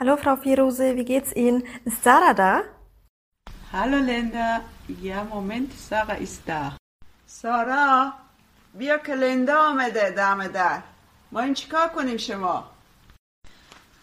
[0.00, 1.62] Hallo Frau Firose, wie geht's Ihnen?
[1.84, 2.62] Ist Sarah da?
[3.72, 4.62] Hallo Linda.
[5.02, 6.76] Ja, Moment, Sarah ist da.
[7.26, 8.12] سارا
[8.74, 10.82] بیا که لندا آمده دم در
[11.32, 12.64] ما این چیکار کنیم شما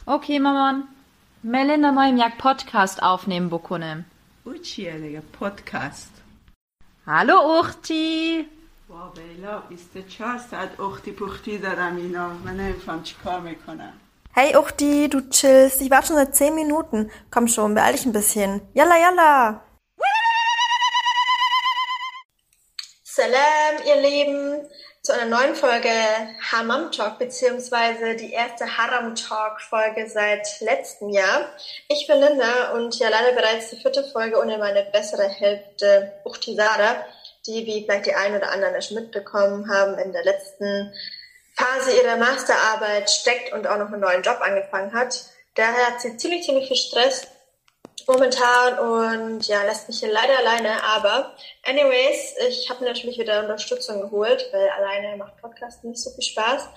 [0.08, 0.84] Okay, مامان.
[1.44, 4.06] Melinda moim jak podcast aufnehmen بکنم.
[4.44, 6.22] او چیه دیگه پادکست
[7.08, 8.46] Hallo Uchti.
[8.90, 13.94] وا بیلا 24 ساعت اختی پختی دارم اینا من نمیفهم چیکار می‌کنم
[14.40, 15.82] Hey Uchti, du chillst.
[15.82, 17.10] Ich warte schon seit 10 Minuten.
[17.32, 18.62] Komm schon, beeil dich ein bisschen.
[18.76, 19.64] Yalla, yalla.
[23.04, 24.70] Salam, ihr Lieben,
[25.02, 25.90] zu einer neuen Folge
[26.52, 31.50] Hammam Talk, beziehungsweise die erste Haram Talk Folge seit letztem Jahr.
[31.88, 36.56] Ich bin Linda und ja leider bereits die vierte Folge ohne meine bessere Hälfte Uchti
[36.56, 37.08] Sada,
[37.48, 40.94] die, wie vielleicht die einen oder anderen schon mitbekommen haben, in der letzten
[41.58, 45.26] Phase ihrer Masterarbeit steckt und auch noch einen neuen Job angefangen hat.
[45.56, 47.28] Daher hat sie ziemlich, ziemlich viel Stress
[48.08, 50.84] momentan und ja, lässt mich hier leider alleine.
[50.84, 51.34] Aber
[51.66, 56.70] anyways, ich habe natürlich wieder Unterstützung geholt, weil alleine macht Podcast nicht so viel Spaß.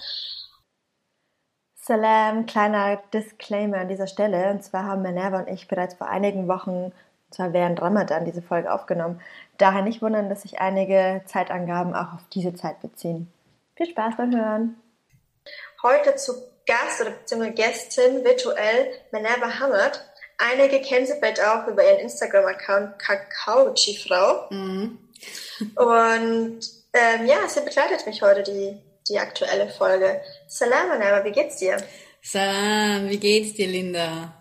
[1.77, 4.51] Salam, kleiner Disclaimer an dieser Stelle.
[4.51, 6.95] Und zwar haben Minerva und ich bereits vor einigen Wochen, und
[7.35, 9.21] zwar während Ramadan, diese Folge aufgenommen.
[9.59, 13.31] Daher nicht wundern, dass sich einige Zeitangaben auch auf diese Zeit beziehen.
[13.81, 14.77] Viel Spaß beim Hören.
[15.83, 16.35] Heute zu
[16.67, 20.05] Gast oder beziehungsweise Gästin virtuell Minerva Hamad.
[20.37, 24.49] Einige kennen sie vielleicht auch über ihren Instagram-Account Kakao-Frau.
[24.51, 24.99] Und
[26.93, 28.77] ähm, ja, sie begleitet mich heute die,
[29.09, 30.21] die aktuelle Folge.
[30.47, 31.79] Salam, Minerva, wie geht's dir?
[32.21, 34.35] Salam, wie geht's dir, Linda?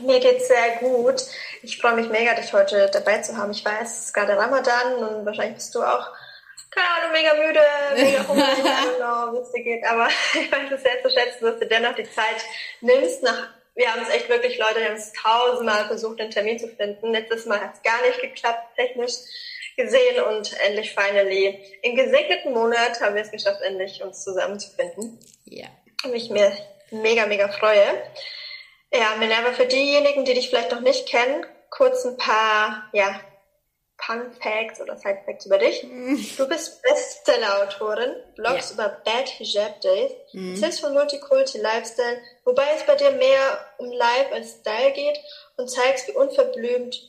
[0.00, 1.22] Mir geht's sehr gut.
[1.62, 3.52] Ich freue mich mega, dich heute dabei zu haben.
[3.52, 6.10] Ich weiß, es ist gerade Ramadan und wahrscheinlich bist du auch,
[6.70, 7.60] keine Ahnung, mega müde,
[7.96, 9.84] mega hungrig, I don't know, wie es dir geht.
[9.84, 12.44] Aber ich weiß es sehr zu schätzen, dass du dennoch die Zeit
[12.80, 13.22] nimmst.
[13.22, 16.68] Nach, wir haben es echt wirklich, Leute, wir haben es tausendmal versucht, einen Termin zu
[16.68, 17.12] finden.
[17.12, 19.12] Letztes Mal hat es gar nicht geklappt, technisch
[19.76, 20.22] gesehen.
[20.24, 25.66] Und endlich, finally, im gesegneten Monat haben wir es geschafft, endlich uns zusammenzufinden Ja.
[26.04, 26.52] und mich mir
[26.90, 28.02] mega, mega freue.
[28.92, 33.20] Ja, Minerva, für diejenigen, die dich vielleicht noch nicht kennen, kurz ein paar, ja,
[34.04, 35.86] Fun Facts oder Side Facts über dich.
[36.36, 42.94] Du bist Bestseller-Autorin, blogst über Bad Hijab Days, erzählst von Multikulti Lifestyle, wobei es bei
[42.94, 45.18] dir mehr um Life als Style geht
[45.56, 47.00] und zeigst, wie unverblümt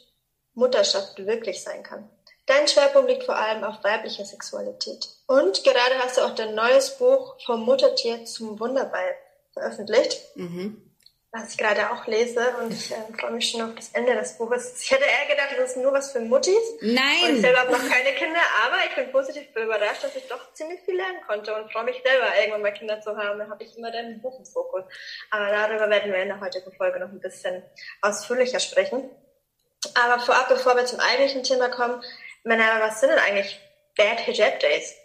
[0.54, 2.10] Mutterschaft wirklich sein kann.
[2.46, 5.08] Dein Schwerpunkt liegt vor allem auf weiblicher Sexualität.
[5.28, 9.16] Und gerade hast du auch dein neues Buch Vom Muttertier zum Wunderball
[9.54, 10.20] veröffentlicht,
[11.34, 14.38] was ich gerade auch lese und ich äh, freue mich schon auf das Ende des
[14.38, 14.82] Buches.
[14.84, 16.54] Ich hätte eher gedacht, das ist nur was für Muttis.
[16.82, 17.40] Und ich Nein!
[17.40, 20.98] selber habe noch keine Kinder, aber ich bin positiv überrascht, dass ich doch ziemlich viel
[20.98, 23.40] lernen konnte und freue mich selber, irgendwann mal Kinder zu haben.
[23.40, 24.84] Dann habe ich immer deinen Buch im Fokus.
[25.30, 27.64] Aber darüber werden wir in der heutigen Folge noch ein bisschen
[28.02, 29.10] ausführlicher sprechen.
[29.96, 32.04] Aber vorab, bevor wir zum eigentlichen Thema kommen,
[32.44, 33.58] Männer, was sind denn eigentlich
[33.96, 34.96] Bad Hijab Days?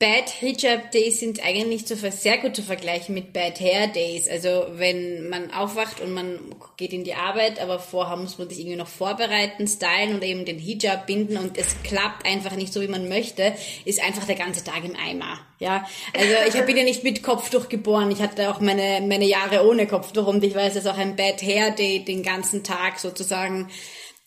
[0.00, 4.28] Bad Hijab Days sind eigentlich sehr gut zu vergleichen mit Bad Hair Days.
[4.28, 6.38] Also wenn man aufwacht und man
[6.76, 10.44] geht in die Arbeit, aber vorher muss man sich irgendwie noch vorbereiten, stylen und eben
[10.44, 13.54] den Hijab binden und es klappt einfach nicht so, wie man möchte,
[13.84, 15.40] ist einfach der ganze Tag im Eimer.
[15.58, 15.84] Ja,
[16.16, 18.12] also ich bin ja nicht mit Kopftuch geboren.
[18.12, 21.42] Ich hatte auch meine, meine Jahre ohne Kopftuch und ich weiß, dass auch ein Bad
[21.42, 23.68] Hair Day den ganzen Tag sozusagen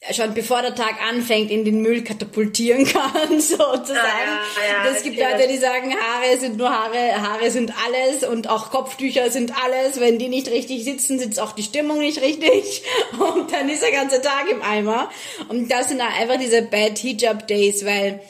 [0.10, 3.96] schon bevor der Tag anfängt, in den Müll katapultieren kann, sozusagen.
[3.96, 5.18] Ah, ja, das gibt.
[5.18, 10.00] Leute, die sagen, Haare sind nur Haare, Haare sind alles und auch Kopftücher sind alles.
[10.00, 12.84] Wenn die nicht richtig sitzen, sitzt auch die Stimmung nicht richtig
[13.20, 15.10] und dann ist der ganze Tag im Eimer.
[15.50, 18.22] Und das sind einfach diese Bad Hijab Days, weil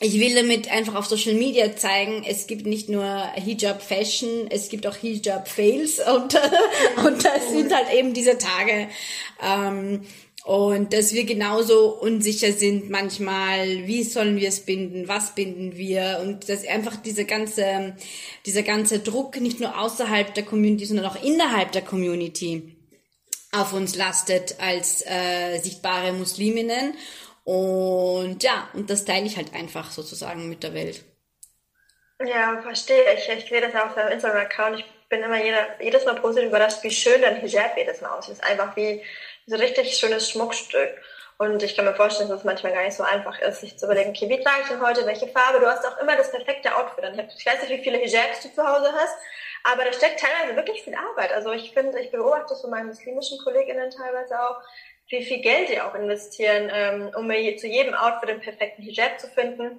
[0.00, 4.68] ich will damit einfach auf Social Media zeigen, es gibt nicht nur Hijab Fashion, es
[4.68, 6.38] gibt auch Hijab Fails und,
[7.04, 8.88] und das sind halt eben diese Tage.
[9.42, 10.06] Ähm,
[10.48, 16.20] und dass wir genauso unsicher sind manchmal, wie sollen wir es binden, was binden wir
[16.22, 17.94] und dass einfach dieser ganze,
[18.46, 22.74] dieser ganze Druck nicht nur außerhalb der Community, sondern auch innerhalb der Community
[23.52, 26.94] auf uns lastet als äh, sichtbare Musliminnen.
[27.44, 31.04] Und ja, und das teile ich halt einfach sozusagen mit der Welt.
[32.24, 33.28] Ja, verstehe ich.
[33.28, 34.78] Ich sehe das ja auf deinem Instagram-Account.
[34.78, 38.42] Ich bin immer jeder, jedes Mal positiv überrascht, wie schön dein Hijab jedes Mal aussieht.
[38.42, 39.02] Einfach wie
[39.48, 40.90] so richtig schönes Schmuckstück.
[41.38, 43.86] Und ich kann mir vorstellen, dass es manchmal gar nicht so einfach ist, sich zu
[43.86, 45.60] überlegen, okay, wie trage ich denn heute, welche Farbe?
[45.60, 47.04] Du hast auch immer das perfekte Outfit.
[47.38, 49.16] Ich weiß nicht, wie viele Hijabs du zu Hause hast,
[49.62, 51.32] aber da steckt teilweise wirklich viel Arbeit.
[51.32, 54.56] Also ich finde, ich beobachte das von meinen muslimischen KollegInnen teilweise auch,
[55.10, 59.20] wie viel Geld sie auch investieren, ähm, um mir zu jedem Outfit den perfekten Hijab
[59.20, 59.78] zu finden.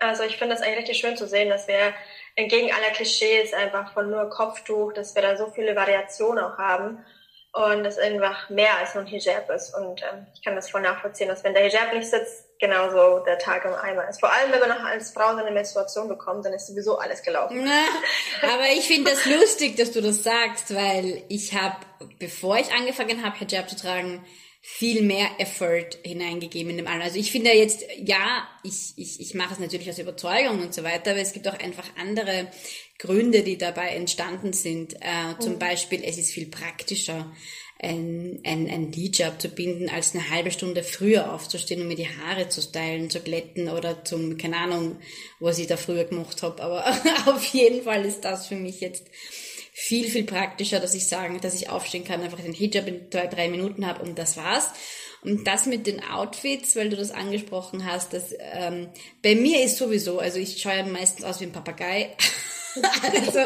[0.00, 1.94] Also ich finde es eigentlich richtig schön zu sehen, dass wir
[2.34, 7.04] entgegen aller Klischees einfach von nur Kopftuch, dass wir da so viele Variationen auch haben
[7.52, 9.74] und es einfach mehr als nur ein Hijab ist.
[9.74, 13.38] Und ähm, ich kann das voll nachvollziehen, dass wenn der Hijab nicht sitzt, genauso der
[13.38, 14.20] Tag im Eimer ist.
[14.20, 17.62] Vor allem, wenn man noch als Frau seine Menstruation bekommt, dann ist sowieso alles gelaufen.
[17.62, 17.84] Na,
[18.54, 21.76] aber ich finde das lustig, dass du das sagst, weil ich habe,
[22.18, 24.24] bevor ich angefangen habe, Hijab zu tragen,
[24.64, 27.04] viel mehr Effort hineingegeben in dem Alter.
[27.04, 30.84] Also ich finde jetzt, ja, ich, ich, ich mache es natürlich aus Überzeugung und so
[30.84, 32.46] weiter, aber es gibt auch einfach andere
[33.02, 34.94] Gründe, die dabei entstanden sind.
[35.00, 37.32] Äh, zum Beispiel, es ist viel praktischer,
[37.80, 42.06] ein, ein, ein Hijab zu binden, als eine halbe Stunde früher aufzustehen, um mir die
[42.08, 44.98] Haare zu stylen, zu glätten oder zum, keine Ahnung,
[45.40, 46.62] was ich da früher gemacht habe.
[46.62, 46.86] Aber
[47.26, 49.06] auf jeden Fall ist das für mich jetzt
[49.72, 53.26] viel, viel praktischer, dass ich sagen, dass ich aufstehen kann, einfach den Hijab in zwei,
[53.26, 54.70] drei Minuten habe und das war's.
[55.22, 58.90] Und das mit den Outfits, weil du das angesprochen hast, dass ähm,
[59.22, 62.16] bei mir ist sowieso, also ich schaue meistens aus wie ein Papagei.
[63.26, 63.40] also,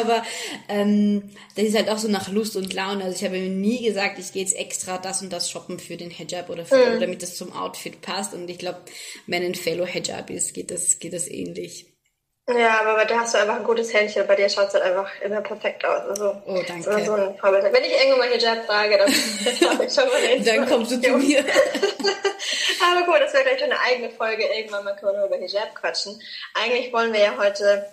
[0.00, 0.22] aber
[0.68, 3.04] ähm, das ist halt auch so nach Lust und Laune.
[3.04, 5.96] Also ich habe mir nie gesagt, ich gehe jetzt extra das und das shoppen für
[5.96, 7.00] den Hijab oder, für, mhm.
[7.00, 8.34] damit das zum Outfit passt.
[8.34, 8.80] Und ich glaube,
[9.26, 11.86] wenn ein Fellow Hijab ist, geht das, geht das ähnlich.
[12.48, 14.26] Ja, aber bei dir hast du einfach ein gutes Händchen.
[14.26, 16.00] Bei dir schaut es halt einfach immer perfekt aus.
[16.08, 16.82] Also, oh, danke.
[17.04, 17.16] So.
[17.16, 19.08] Wenn ich irgendwann mal Hijab trage, dann
[19.70, 21.40] habe ich schon mal eine Dann kommst du zu mir.
[22.90, 24.44] aber gut, das wäre gleich eine eigene Folge.
[24.44, 26.20] Irgendwann mal können wir nur über Hijab quatschen.
[26.54, 27.86] Eigentlich wollen wir ja heute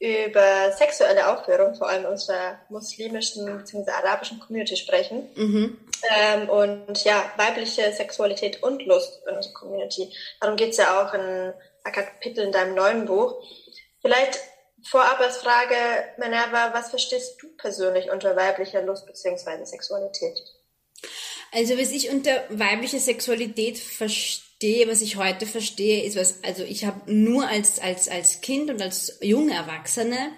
[0.00, 3.90] über sexuelle Aufklärung, vor allem unserer muslimischen bzw.
[3.90, 5.30] arabischen Community sprechen.
[5.34, 5.78] Mhm.
[6.10, 10.12] Ähm, und ja, weibliche Sexualität und Lust in unserer Community.
[10.40, 11.52] Darum geht's ja auch in
[11.84, 13.42] ein Kapitel in deinem neuen Buch.
[14.00, 14.38] Vielleicht
[14.86, 15.76] vorab als Frage,
[16.18, 19.64] Minerva, was verstehst du persönlich unter weiblicher Lust bzw.
[19.64, 20.38] Sexualität?
[21.54, 26.84] Also was ich unter weiblicher Sexualität verstehe, was ich heute verstehe, ist was, also ich
[26.84, 30.32] habe nur als, als, als Kind und als junge Erwachsene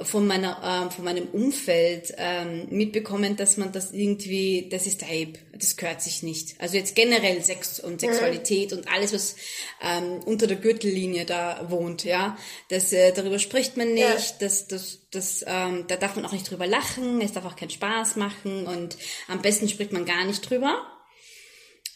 [0.00, 5.38] von meiner, äh, von meinem Umfeld ähm, mitbekommen, dass man das irgendwie, das ist Hype,
[5.52, 6.54] das gehört sich nicht.
[6.58, 8.78] Also jetzt generell Sex und Sexualität mhm.
[8.78, 9.36] und alles, was
[9.82, 12.36] ähm, unter der Gürtellinie da wohnt, ja,
[12.68, 14.36] das äh, darüber spricht man nicht, ja.
[14.40, 17.70] das, das, das, ähm, da darf man auch nicht drüber lachen, es darf auch keinen
[17.70, 18.96] Spaß machen und
[19.28, 20.86] am besten spricht man gar nicht drüber.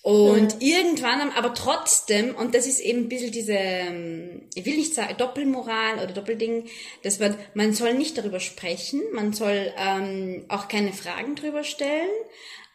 [0.07, 0.79] Und ja.
[0.79, 5.17] irgendwann, aber trotzdem, und das ist eben ein bisschen diese, ähm, ich will nicht sagen
[5.19, 6.67] Doppelmoral oder Doppelding,
[7.03, 12.07] dass man, man soll nicht darüber sprechen, man soll ähm, auch keine Fragen drüber stellen,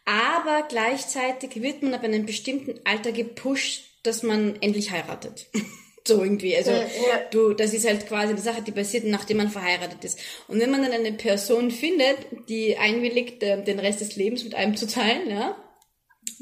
[0.04, 5.46] aber gleichzeitig wird man ab einem bestimmten Alter gepusht, dass man endlich heiratet.
[6.06, 6.54] so irgendwie.
[6.54, 7.20] Also ja, ja.
[7.30, 10.18] du, das ist halt quasi eine Sache, die passiert, nachdem man verheiratet ist.
[10.48, 12.18] Und wenn man dann eine Person findet,
[12.50, 15.56] die einwilligt, äh, den Rest des Lebens mit einem zu teilen, ja,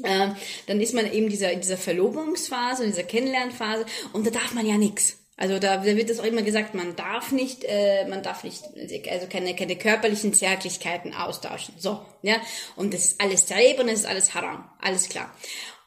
[0.03, 0.29] äh,
[0.67, 4.65] dann ist man eben dieser, in dieser Verlobungsphase, in dieser Kennenlernphase und da darf man
[4.65, 5.17] ja nichts.
[5.41, 8.63] Also da, da wird das auch immer gesagt, man darf nicht, äh, man darf nicht,
[9.09, 11.73] also keine, keine körperlichen Zärtlichkeiten austauschen.
[11.79, 12.35] So, ja.
[12.75, 14.69] Und das ist alles Taib und das ist alles Haram.
[14.79, 15.35] Alles klar.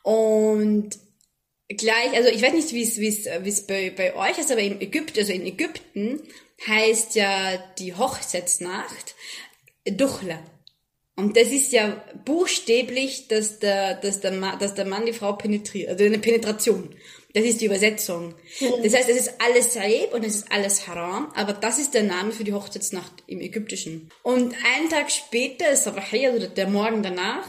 [0.03, 0.91] Und
[1.69, 4.51] gleich, also ich weiß nicht, wie es wie es wie es bei, bei euch ist,
[4.51, 6.21] aber in Ägypten, also in Ägypten
[6.67, 9.15] heißt ja die Hochzeitsnacht
[9.87, 10.43] Duchla.
[11.17, 15.35] Und das ist ja buchstäblich, dass der, dass der, Mann, dass der Mann die Frau
[15.35, 16.95] penetriert, also eine Penetration.
[17.35, 18.35] Das ist die Übersetzung.
[18.83, 22.05] Das heißt, es ist alles Saib und es ist alles Haram, aber das ist der
[22.05, 24.11] Name für die Hochzeitsnacht im Ägyptischen.
[24.23, 27.45] Und einen Tag später ist Sabahiyya, also der Morgen danach,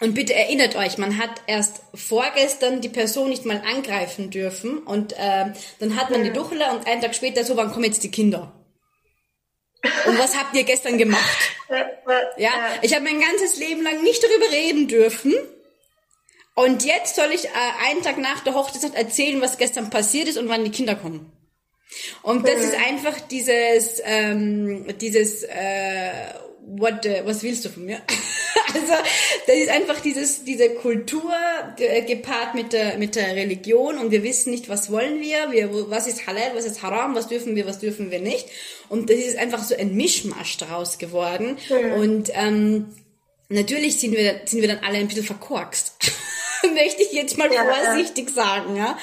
[0.00, 5.14] und bitte erinnert euch, man hat erst vorgestern die Person nicht mal angreifen dürfen und
[5.14, 5.46] äh,
[5.78, 8.55] dann hat man die Duchla und einen Tag später so, wann kommen jetzt die Kinder?
[10.06, 11.38] Und was habt ihr gestern gemacht?
[12.36, 12.50] Ja,
[12.82, 15.34] ich habe mein ganzes Leben lang nicht darüber reden dürfen.
[16.54, 17.50] Und jetzt soll ich äh,
[17.86, 21.30] einen Tag nach der Hochzeit erzählen, was gestern passiert ist und wann die Kinder kommen.
[22.22, 26.10] Und das ist einfach dieses, ähm, dieses, äh,
[26.66, 28.00] what, the, was willst du von mir?
[28.74, 28.92] also,
[29.46, 31.32] das ist einfach dieses, diese Kultur
[31.78, 35.90] äh, gepaart mit der, mit der Religion und wir wissen nicht, was wollen wir, wir,
[35.90, 38.46] was ist halal, was ist haram, was dürfen wir, was dürfen wir nicht.
[38.88, 41.56] Und das ist einfach so ein Mischmasch daraus geworden.
[41.68, 41.92] Mhm.
[41.92, 42.86] Und, ähm,
[43.48, 45.94] natürlich sind wir, sind wir dann alle ein bisschen verkorkst.
[46.74, 48.34] möchte ich jetzt mal ja, vorsichtig ja.
[48.34, 48.98] sagen, ja.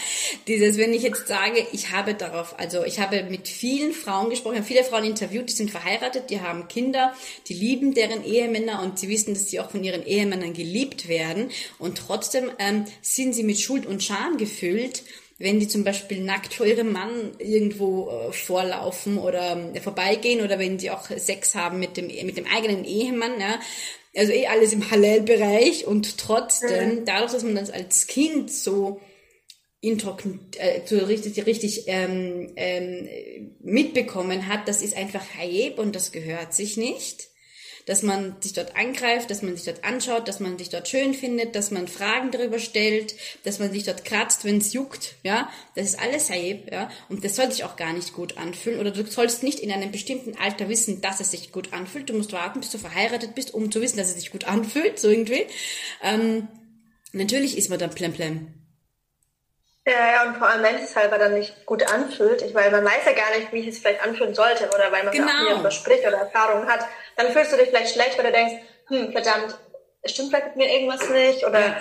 [0.47, 4.55] Dieses, wenn ich jetzt sage, ich habe darauf, also ich habe mit vielen Frauen gesprochen,
[4.55, 7.13] habe viele Frauen interviewt, die sind verheiratet, die haben Kinder,
[7.47, 11.49] die lieben deren Ehemänner und sie wissen, dass sie auch von ihren Ehemännern geliebt werden
[11.79, 15.03] und trotzdem ähm, sind sie mit Schuld und Scham gefüllt,
[15.39, 20.59] wenn die zum Beispiel nackt vor ihrem Mann irgendwo äh, vorlaufen oder äh, vorbeigehen oder
[20.59, 23.59] wenn sie auch Sex haben mit dem, mit dem eigenen Ehemann, ja,
[24.15, 27.05] also eh alles im Halal-Bereich und trotzdem, mhm.
[27.05, 29.01] dadurch, dass man das als Kind so
[29.81, 36.11] introcken, äh, so richtig, richtig ähm, ähm, mitbekommen hat, das ist einfach Hayeb und das
[36.11, 37.27] gehört sich nicht.
[37.85, 41.13] Dass man sich dort angreift, dass man sich dort anschaut, dass man sich dort schön
[41.13, 45.49] findet, dass man Fragen darüber stellt, dass man sich dort kratzt, wenn es juckt, ja.
[45.75, 46.89] Das ist alles Hayeb, ja.
[47.09, 48.79] Und das soll sich auch gar nicht gut anfühlen.
[48.79, 52.09] Oder du sollst nicht in einem bestimmten Alter wissen, dass es sich gut anfühlt.
[52.09, 54.97] Du musst warten, bis du verheiratet bist, um zu wissen, dass es sich gut anfühlt,
[54.99, 55.45] so irgendwie.
[56.01, 56.47] Ähm,
[57.11, 58.53] natürlich ist man dann plemplem.
[59.85, 62.85] Ja, ja, und vor allem, wenn es halber dann nicht gut anfühlt, ich, weil man
[62.85, 65.27] weiß ja gar nicht, wie es sich vielleicht anfühlen sollte, oder weil man Genau.
[65.27, 68.31] auch nie darüber spricht oder Erfahrungen hat, dann fühlst du dich vielleicht schlecht, weil du
[68.31, 68.55] denkst,
[68.87, 69.57] hm, verdammt,
[70.05, 71.77] stimmt vielleicht mit mir irgendwas nicht, oder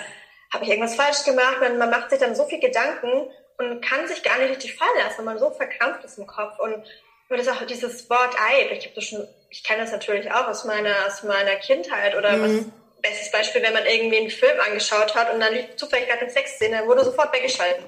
[0.53, 4.07] habe ich irgendwas falsch gemacht, und man macht sich dann so viel Gedanken und kann
[4.07, 6.85] sich gar nicht richtig fallen lassen, weil man so verkrampft ist im Kopf und
[7.29, 10.45] und das auch dieses Wort Eib, ich habe das schon, ich kenne das natürlich auch
[10.47, 12.41] aus meiner, aus meiner Kindheit oder Mhm.
[12.41, 16.21] was, bestes Beispiel, wenn man irgendwie einen Film angeschaut hat und dann lief zufällig gerade
[16.21, 17.85] eine Sexszene, dann wurde sofort weggeschalten.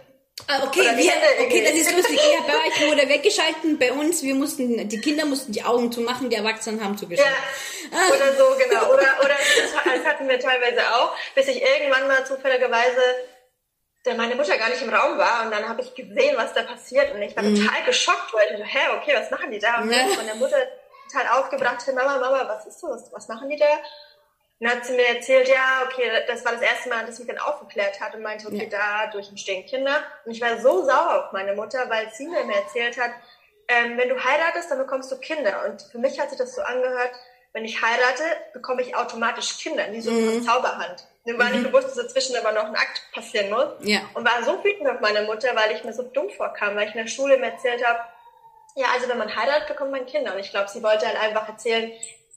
[0.48, 1.12] Ah, okay, wir,
[1.46, 2.20] okay, das ist lustig.
[2.22, 6.30] Ja, bei euch wurde weggeschalten, bei uns, wir mussten, die Kinder mussten die Augen zumachen,
[6.30, 7.26] die Erwachsenen haben zugeschaut.
[7.26, 8.94] Ja, oder so, genau.
[8.94, 13.02] Oder, oder das, hatten wir teilweise auch, bis ich irgendwann mal zufälligerweise
[14.04, 16.62] da meine Mutter gar nicht im Raum war und dann habe ich gesehen, was da
[16.62, 19.82] passiert und ich war total geschockt, weil ich dachte, hä, okay, was machen die da?
[19.82, 20.08] Und Ja.
[20.08, 20.58] ich meine Mutter
[21.12, 23.12] total aufgebracht, Mama, Mama, was ist das?
[23.12, 23.66] Was machen die da?
[24.60, 27.24] Und dann hat sie mir erzählt, ja, okay, das war das erste Mal, dass sie
[27.24, 30.02] mich dann aufgeklärt hat und meinte, okay, dadurch entstehen Kinder.
[30.24, 33.12] Und ich war so sauer auf meine Mutter, weil sie mir erzählt hat,
[33.68, 35.66] ähm, wenn du heiratest, dann bekommst du Kinder.
[35.66, 37.12] Und für mich hat sich das so angehört,
[37.52, 41.08] wenn ich heirate, bekomme ich automatisch Kinder, wie so eine Zauberhand.
[41.26, 43.68] Mir war nicht bewusst, dass dazwischen aber noch ein Akt passieren muss.
[43.80, 44.02] Ja.
[44.14, 46.96] Und war so wütend auf meine Mutter, weil ich mir so dumm vorkam, weil ich
[46.96, 48.00] in der Schule mir erzählt habe,
[48.76, 50.34] ja, also wenn man heiratet, bekommt man Kinder.
[50.34, 51.92] Und ich glaube, sie wollte halt einfach erzählen,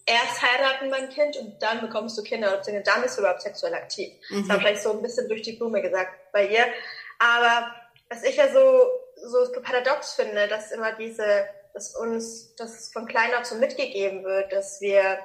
[0.09, 3.75] erst heiraten mein Kind und dann bekommst du Kinder beziehungsweise dann bist du überhaupt sexuell
[3.75, 4.13] aktiv.
[4.31, 6.65] Das war vielleicht so ein bisschen durch die Blume gesagt bei ihr.
[7.19, 7.75] Aber
[8.09, 13.35] was ich ja so, so paradox finde, dass immer diese, dass uns, das von klein
[13.35, 15.19] auf so mitgegeben wird, dass wir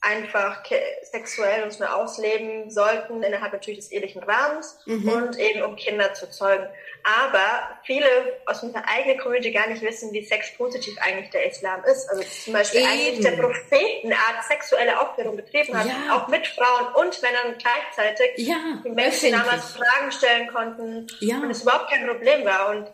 [0.00, 0.62] einfach
[1.02, 6.30] sexuell uns nur ausleben sollten innerhalb natürlich des ehelichen Rahmens und eben um Kinder zu
[6.30, 6.66] zeugen.
[7.20, 8.06] Aber viele
[8.46, 12.08] aus unserer eigenen Community gar nicht wissen, wie sexpositiv eigentlich der Islam ist.
[12.10, 12.88] Also zum Beispiel Eben.
[12.90, 16.16] eigentlich der Prophet eine Art sexuelle Aufklärung betrieben hat, Ja.
[16.16, 18.30] auch mit Frauen und Männern gleichzeitig.
[18.36, 21.38] Ja, die Menschen damals Fragen stellen konnten Ja.
[21.38, 22.70] und es überhaupt kein Problem war.
[22.70, 22.88] Und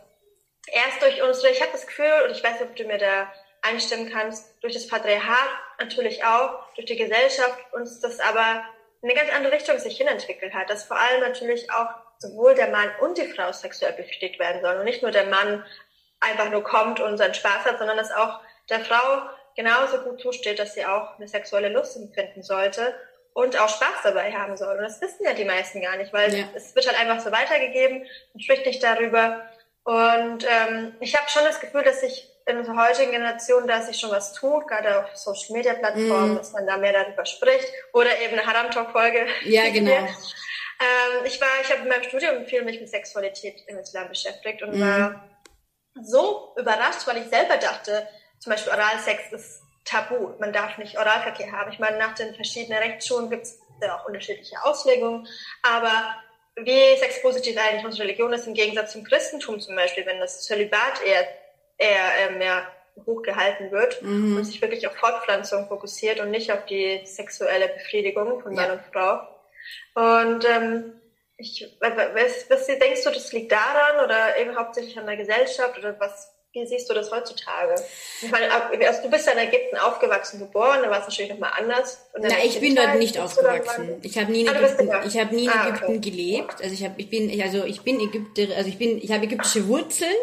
[0.72, 3.30] erst durch unsere, ich habe das Gefühl, und ich weiß nicht, ob du mir da
[3.64, 5.48] einstimmen kannst, durch das Patriarchat
[5.80, 8.64] natürlich auch, durch die Gesellschaft uns das aber
[9.02, 12.68] in eine ganz andere Richtung sich hinentwickelt hat, dass vor allem natürlich auch sowohl der
[12.68, 15.64] Mann und die Frau sexuell befriedigt werden sollen und nicht nur der Mann
[16.20, 18.40] einfach nur kommt und seinen Spaß hat, sondern dass auch
[18.70, 22.94] der Frau genauso gut zusteht, dass sie auch eine sexuelle Lust empfinden sollte
[23.34, 24.76] und auch Spaß dabei haben soll.
[24.76, 26.48] Und das wissen ja die meisten gar nicht, weil Ja.
[26.54, 29.42] es wird halt einfach so weitergegeben und spricht nicht darüber.
[29.84, 33.98] Und ähm, ich habe schon das Gefühl, dass sich in unserer heutigen Generation, da sich
[33.98, 36.36] schon was tut, gerade auf Social Media Plattformen, Mhm.
[36.36, 39.26] dass man da mehr darüber spricht oder eben eine Haram Talk Folge.
[39.44, 39.92] Ja, genau.
[39.92, 44.62] Ähm, ich war, ich habe in meinem Studium viel mich mit Sexualität im Islam beschäftigt
[44.62, 44.80] und Mhm.
[44.80, 45.28] war
[46.02, 48.06] so überrascht, weil ich selber dachte,
[48.40, 50.30] zum Beispiel Oralsex ist tabu.
[50.38, 51.72] Man darf nicht Oralverkehr haben.
[51.72, 55.26] Ich meine, nach den verschiedenen Rechtsschulen gibt es ja auch unterschiedliche Auslegungen,
[55.62, 56.14] aber
[56.56, 61.02] wie sexpositiv eigentlich unsere Religion ist, im Gegensatz zum Christentum zum Beispiel, wenn das Zölibat
[61.04, 61.26] eher,
[61.78, 62.66] eher äh, mehr
[63.06, 64.36] hochgehalten wird Mhm.
[64.36, 68.72] und sich wirklich auf Fortpflanzung fokussiert und nicht auf die sexuelle Befriedigung von Mann Ja.
[68.74, 69.28] und Frau.
[69.94, 71.00] Und ähm,
[71.36, 75.98] ich, was, was denkst du, das liegt daran oder eben hauptsächlich an der Gesellschaft oder
[75.98, 76.33] was?
[76.54, 77.74] Wie siehst du das heutzutage?
[78.22, 81.50] Ich meine, also du bist ja in Ägypten aufgewachsen, geboren, da war es natürlich nochmal
[81.58, 81.98] anders.
[82.16, 83.96] Na, ich bin dort nicht aufgewachsen.
[84.02, 85.04] Ich habe nie in Ah, Ägypten, da.
[85.04, 86.10] ich habe nie in Ah, Ägypten okay.
[86.10, 86.62] gelebt.
[86.62, 89.66] Also ich habe, ich bin, also ich bin Ägypter, also ich bin, ich habe ägyptische
[89.66, 90.14] Wurzeln,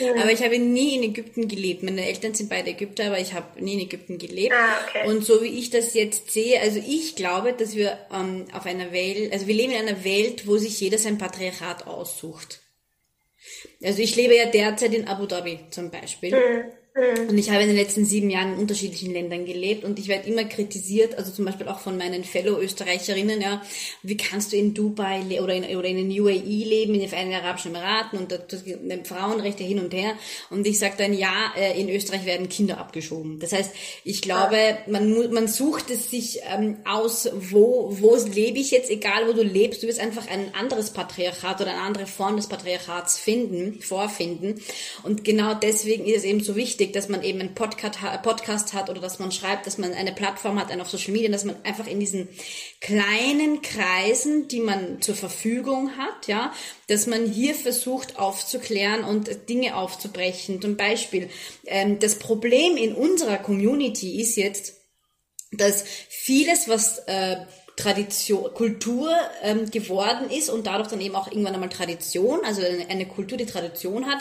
[0.00, 0.20] Mhm.
[0.20, 1.84] aber ich habe nie in Ägypten gelebt.
[1.84, 4.52] Meine Eltern sind beide Ägypter, aber ich habe nie in Ägypten gelebt.
[4.56, 5.08] Ah, okay.
[5.08, 8.90] Und so wie ich das jetzt sehe, also ich glaube, dass wir ähm, auf einer
[8.90, 12.58] Welt, also wir leben in einer Welt, wo sich jeder sein Patriarchat aussucht.
[13.82, 16.34] Also ich lebe ja derzeit in Abu Dhabi zum Beispiel.
[16.34, 16.72] Mhm.
[17.28, 20.30] Und ich habe in den letzten sieben Jahren in unterschiedlichen Ländern gelebt und ich werde
[20.30, 23.60] immer kritisiert, also zum Beispiel auch von meinen Fellow-Österreicherinnen, ja,
[24.02, 27.44] wie kannst du in Dubai oder in, oder in den UAE leben, in den Vereinigten
[27.44, 28.62] Arabischen Emiraten und das, das,
[29.04, 30.14] Frauenrechte hin und her.
[30.48, 33.40] Und ich sage dann, ja, äh, in Österreich werden Kinder abgeschoben.
[33.40, 33.72] Das heißt,
[34.04, 39.28] ich glaube, man, man sucht es sich ähm, aus, wo, wo lebe ich jetzt, egal
[39.28, 43.18] wo du lebst, du wirst einfach ein anderes Patriarchat oder eine andere Form des Patriarchats
[43.18, 44.62] finden, vorfinden.
[45.02, 48.16] Und genau deswegen ist es eben so wichtig, wichtig, dass man eben einen Podcast, ha-
[48.18, 51.30] Podcast hat oder dass man schreibt, dass man eine Plattform hat, einen auf Social Media,
[51.30, 52.28] dass man einfach in diesen
[52.80, 56.52] kleinen Kreisen, die man zur Verfügung hat, ja,
[56.88, 60.60] dass man hier versucht aufzuklären und Dinge aufzubrechen.
[60.60, 61.28] Zum Beispiel,
[61.66, 64.74] ähm, das Problem in unserer Community ist jetzt,
[65.52, 67.36] dass vieles, was äh,
[67.76, 73.06] Tradition, Kultur ähm, geworden ist und dadurch dann eben auch irgendwann einmal Tradition, also eine
[73.06, 74.20] Kultur, die Tradition hat,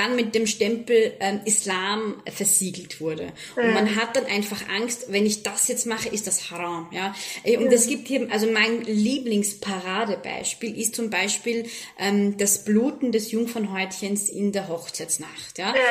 [0.00, 3.32] dann mit dem Stempel ähm, Islam versiegelt wurde.
[3.56, 6.88] Und man hat dann einfach Angst, wenn ich das jetzt mache, ist das Haram.
[6.90, 7.14] Ja?
[7.44, 13.30] Äh, Und es gibt hier, also mein Lieblingsparadebeispiel ist zum Beispiel ähm, das Bluten des
[13.30, 15.58] Jungfernhäutchens in der Hochzeitsnacht.
[15.58, 15.74] Ja?
[15.74, 15.82] Ja,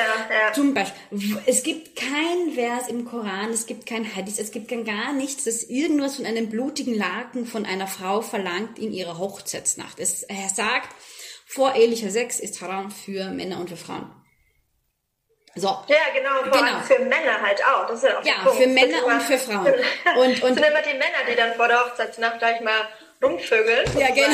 [0.48, 0.54] ja.
[0.54, 4.86] Zum Beispiel, es gibt kein Vers im Koran, es gibt kein Hadith, es gibt kein
[4.86, 10.00] gar nichts, das irgendwas von einem blutigen Laken von einer Frau verlangt in ihrer Hochzeitsnacht.
[10.00, 10.90] Es, er sagt,
[11.52, 14.12] vorehelicher Sex ist haram für Männer und für Frauen.
[15.56, 15.68] So.
[15.88, 16.64] Ja, genau, vor Genau.
[16.76, 17.88] allem für Männer halt auch.
[17.88, 19.66] Das ist ja auch Ja, für Männer und für Frauen.
[20.18, 22.88] Und- und- sind immer die Männer, die dann vor der Hochzeitsnacht gleich mal
[23.24, 23.86] rumvögeln.
[23.98, 24.28] Ja, genau.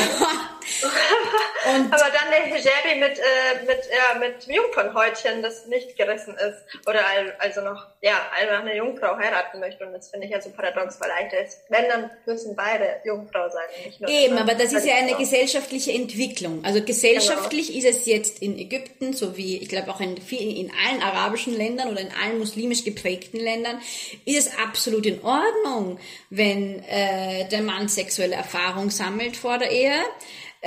[1.67, 6.63] Und Aber dann der Hijabi mit, äh, mit, ja, mit Jungfernhäutchen, das nicht gerissen ist.
[6.87, 9.85] Oder al- also noch, ja, einfach eine Jungfrau heiraten möchte.
[9.85, 13.63] Und das finde ich ja so paradox, weil eigentlich, wenn, dann müssen beide Jungfrau sein.
[13.85, 16.63] Nicht nur Eben, aber das ist ja eine gesellschaftliche Entwicklung.
[16.63, 17.79] Also gesellschaftlich Genau.
[17.79, 21.55] ist es jetzt in Ägypten, so wie ich glaube auch in, vielen, in allen arabischen
[21.57, 23.79] Ländern oder in allen muslimisch geprägten Ländern,
[24.25, 29.95] ist es absolut in Ordnung, wenn äh, der Mann sexuelle Erfahrung sammelt vor der Ehe.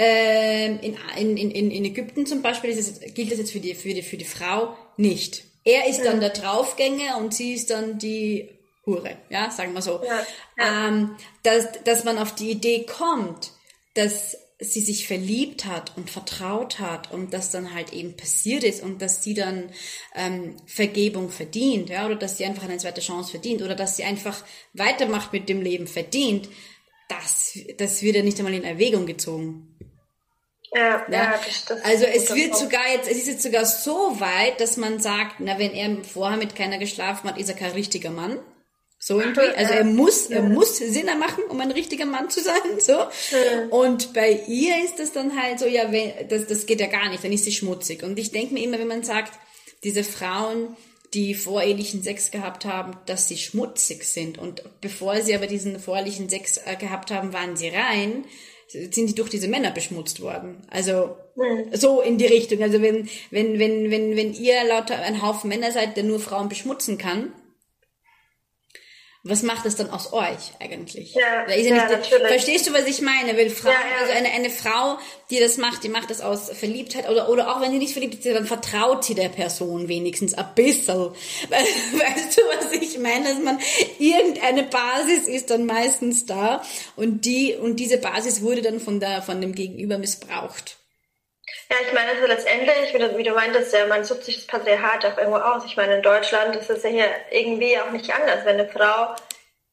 [0.01, 3.93] Ähm, in, in, in, in Ägypten zum Beispiel es, gilt das jetzt für die, für,
[3.93, 5.43] die, für die Frau nicht.
[5.65, 8.49] Er ist dann der Draufgänger und sie ist dann die
[8.87, 10.01] Hure, ja, sagen wir so.
[10.05, 10.25] Ja,
[10.57, 13.51] Ähm, dass, dass man auf die Idee kommt,
[13.95, 18.85] dass sie sich verliebt hat und vertraut hat und das dann halt eben passiert ist
[18.85, 19.73] und dass sie dann
[20.15, 24.05] ähm, Vergebung verdient, ja, oder dass sie einfach eine zweite Chance verdient oder dass sie
[24.05, 26.49] einfach weitermacht mit dem Leben verdient,
[27.09, 29.68] das, das wird ja nicht einmal in Erwägung gezogen.
[30.75, 32.57] Ja, ja, das, das also es wird Punkt.
[32.57, 36.37] sogar jetzt, es ist jetzt sogar so weit, dass man sagt, na, wenn er vorher
[36.37, 38.39] mit keiner geschlafen hat, ist er kein richtiger Mann.
[39.01, 39.49] So irgendwie.
[39.57, 43.07] Also er muss, er muss Sinn machen, um ein richtiger Mann zu sein, so.
[43.71, 47.09] Und bei ihr ist das dann halt so, ja, wenn, das, das geht ja gar
[47.09, 48.03] nicht, dann ist sie schmutzig.
[48.03, 49.39] Und ich denke mir immer, wenn man sagt,
[49.85, 50.77] diese Frauen,
[51.15, 54.37] die vorehelichen Sex gehabt haben, dass sie schmutzig sind.
[54.37, 58.25] Und bevor sie aber diesen vorehelichen Sex äh, gehabt haben, waren sie rein,
[58.69, 60.63] sind die durch diese Männer beschmutzt worden.
[60.71, 61.17] Also
[61.73, 62.63] so in die Richtung.
[62.63, 66.49] Also wenn, wenn, wenn, wenn, wenn ihr lauter ein Haufen Männer seid, der nur Frauen
[66.49, 67.33] beschmutzen kann,
[69.25, 71.15] was macht das dann aus euch eigentlich?
[71.15, 72.29] Ja, ja, nicht, natürlich.
[72.29, 73.37] verstehst du, was ich meine?
[73.37, 74.03] Weil Frauen, Ja, ja.
[74.03, 74.99] also eine, eine Frau,
[75.31, 78.15] die das macht, die macht das aus Verliebtheit oder, oder auch wenn sie nicht verliebt
[78.15, 80.97] ist, dann vertraut sie der Person wenigstens ein bisschen.
[81.51, 83.25] Weißt du, was ich meine?
[83.25, 83.59] Dass man,
[83.99, 86.63] irgendeine Basis ist dann meistens da
[86.95, 90.78] und die, und diese Basis wurde dann von der, von dem Gegenüber missbraucht.
[91.71, 94.47] Ja, ich meine, also letztendlich, wie du, wie du meintest, ja, man sucht sich das
[94.47, 95.65] Patriarchat auch irgendwo aus.
[95.67, 98.45] Ich meine, in Deutschland ist es ja hier irgendwie auch nicht anders.
[98.45, 99.15] Wenn eine Frau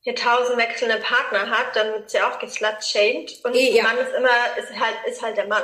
[0.02, 3.44] hier tausend wechselnde Partner hat, dann wird sie auch geslut-shamed.
[3.44, 3.84] Und Eh, ja.
[3.84, 5.64] der Mann ist immer, ist halt, ist halt der Mann.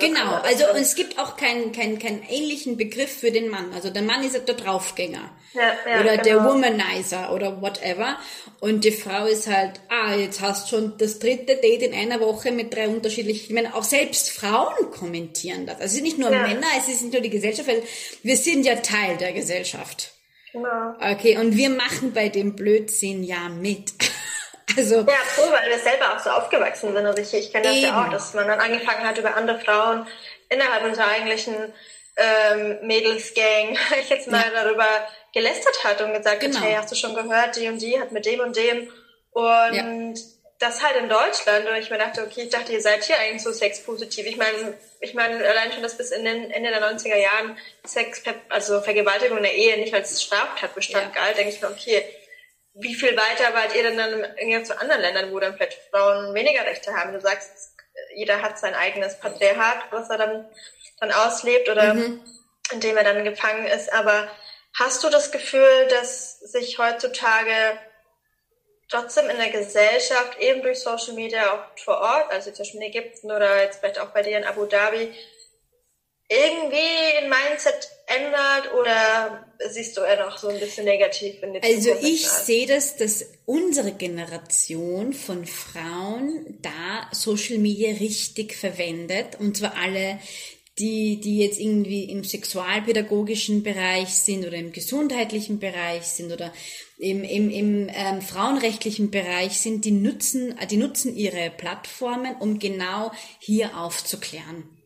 [0.00, 3.72] Genau, also Und- es gibt auch keinen keinen keinen ähnlichen Begriff für den Mann.
[3.74, 6.54] Also der Mann ist der Draufgänger Ja, ja, oder der genau.
[6.54, 8.18] Womanizer oder whatever.
[8.60, 12.50] Und die Frau ist halt, ah, jetzt hast schon das dritte Date in einer Woche
[12.50, 13.44] mit drei unterschiedlichen.
[13.44, 15.76] Ich meine, auch selbst Frauen kommentieren das.
[15.76, 16.42] Also es sind nicht nur Ja.
[16.48, 17.82] Männer, es ist nicht nur die Gesellschaft, weil
[18.22, 20.12] wir sind ja Teil der Gesellschaft.
[20.52, 20.94] Genau.
[20.98, 23.92] Okay, und wir machen bei dem Blödsinn ja mit.
[24.76, 27.06] Also Ja, cool, weil wir selber auch so aufgewachsen sind.
[27.06, 27.96] Also ich, ich kenne das ja Eben.
[27.96, 30.06] auch, dass man dann angefangen hat, über andere Frauen
[30.50, 31.72] innerhalb unserer eigentlichen
[32.16, 34.86] ähm, Mädelsgang, ich jetzt mal darüber
[35.32, 36.56] gelästert hat und gesagt Genau.
[36.58, 38.90] hat, hey, hast du schon gehört, die und die hat mit dem und dem.
[39.32, 40.18] Und
[40.58, 41.68] das halt in Deutschland.
[41.68, 44.26] Und ich mir dachte, okay, ich dachte, ihr seid hier eigentlich so sexpositiv.
[44.26, 48.22] Ich meine, ich meine, allein schon, dass bis in den Ende der 90er Jahren Sex,
[48.48, 51.22] also Vergewaltigung in der Ehe nicht als Straftatbestand Ja.
[51.22, 52.04] galt, denke ich mir, okay,
[52.80, 56.34] wie viel weiter wart ihr denn dann irgendwie zu anderen Ländern, wo dann vielleicht Frauen
[56.34, 57.12] weniger Rechte haben?
[57.12, 57.74] Du sagst,
[58.14, 60.50] jeder hat sein eigenes Patriarchat, was er dann,
[61.00, 63.92] dann auslebt oder in dem er dann gefangen ist.
[63.92, 64.28] Aber
[64.74, 67.78] hast du das Gefühl, dass sich heutzutage
[68.88, 73.62] trotzdem in der Gesellschaft, eben durch Social Media auch vor Ort, also in Ägypten oder
[73.62, 75.14] jetzt vielleicht auch bei dir in Abu Dhabi,
[76.28, 81.62] irgendwie ein Mindset ändert oder siehst du eher noch so ein bisschen negativ in die
[81.62, 82.04] Also Zukunft?
[82.04, 89.74] ich sehe das, dass unsere Generation von Frauen da Social Media richtig verwendet und zwar
[89.76, 90.18] alle,
[90.78, 96.52] die, die jetzt irgendwie im sexualpädagogischen Bereich sind oder im gesundheitlichen Bereich sind oder
[96.98, 103.12] im, im, im ähm, frauenrechtlichen Bereich sind, die nutzen, die nutzen ihre Plattformen, um genau
[103.40, 104.77] hier aufzuklären.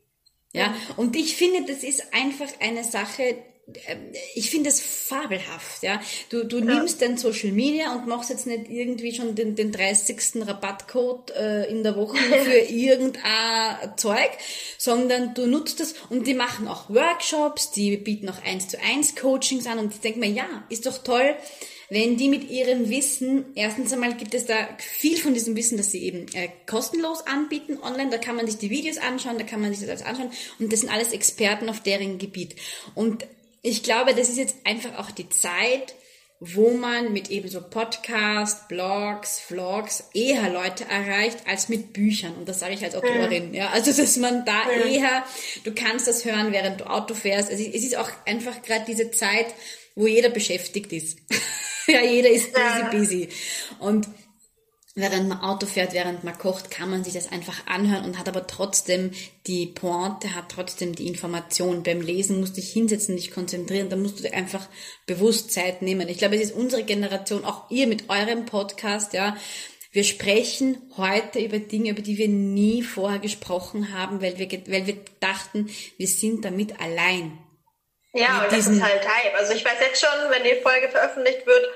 [0.53, 3.37] Ja, und ich finde, das ist einfach eine Sache,
[3.87, 6.01] ähm, ich finde es fabelhaft, ja.
[6.29, 10.47] Du, du nimmst dein Social Media und machst jetzt nicht irgendwie schon den, den 30.
[10.47, 14.31] Rabattcode äh, in der Woche für irgendein Zeug,
[14.79, 19.15] sondern du nutzt das und die machen auch Workshops, die bieten auch eins zu eins
[19.15, 21.35] Coachings an und ich denke mir, ja, ist doch toll,
[21.93, 25.91] wenn die mit ihrem Wissen, erstens einmal gibt es da viel von diesem Wissen, das
[25.93, 29.61] sie eben äh, kostenlos anbieten online, da kann man sich die Videos anschauen, da kann
[29.61, 32.57] man sich das alles anschauen und das sind alles Experten auf deren Gebiet.
[32.95, 33.27] Und
[33.61, 35.95] ich glaube, das ist jetzt einfach auch die Zeit,
[36.41, 42.35] wo man mit eben so Podcasts, Blogs, Vlogs eher Leute erreicht als mit Büchern.
[42.37, 43.53] Und das sage ich als Autorin.
[43.53, 45.25] Ja, also dass man da eher,
[45.63, 47.51] du kannst das hören, während du Auto fährst.
[47.51, 49.47] Also es ist auch einfach gerade diese Zeit,
[49.95, 51.19] wo jeder beschäftigt ist.
[51.87, 53.29] ja, jeder ist busy, busy.
[53.79, 54.09] Und
[54.95, 58.29] während man Auto fährt, während man kocht, kann man sich das einfach anhören und hat
[58.29, 59.13] aber trotzdem
[59.47, 61.83] die Pointe, hat trotzdem die Information.
[61.83, 64.69] Beim Lesen musst du dich hinsetzen, dich konzentrieren, da musst du dir einfach
[65.07, 66.09] bewusst Zeit nehmen.
[66.09, 69.37] Ich glaube, es ist unsere Generation, auch ihr mit eurem Podcast, ja.
[69.95, 74.87] Wir sprechen heute über Dinge, über die wir nie vorher gesprochen haben, weil wir, weil
[74.87, 75.69] wir dachten,
[75.99, 77.39] wir sind damit allein.
[78.13, 79.35] Ja, und das ist halt Hype.
[79.35, 81.67] Also ich weiß jetzt schon, wenn die Folge veröffentlicht wird,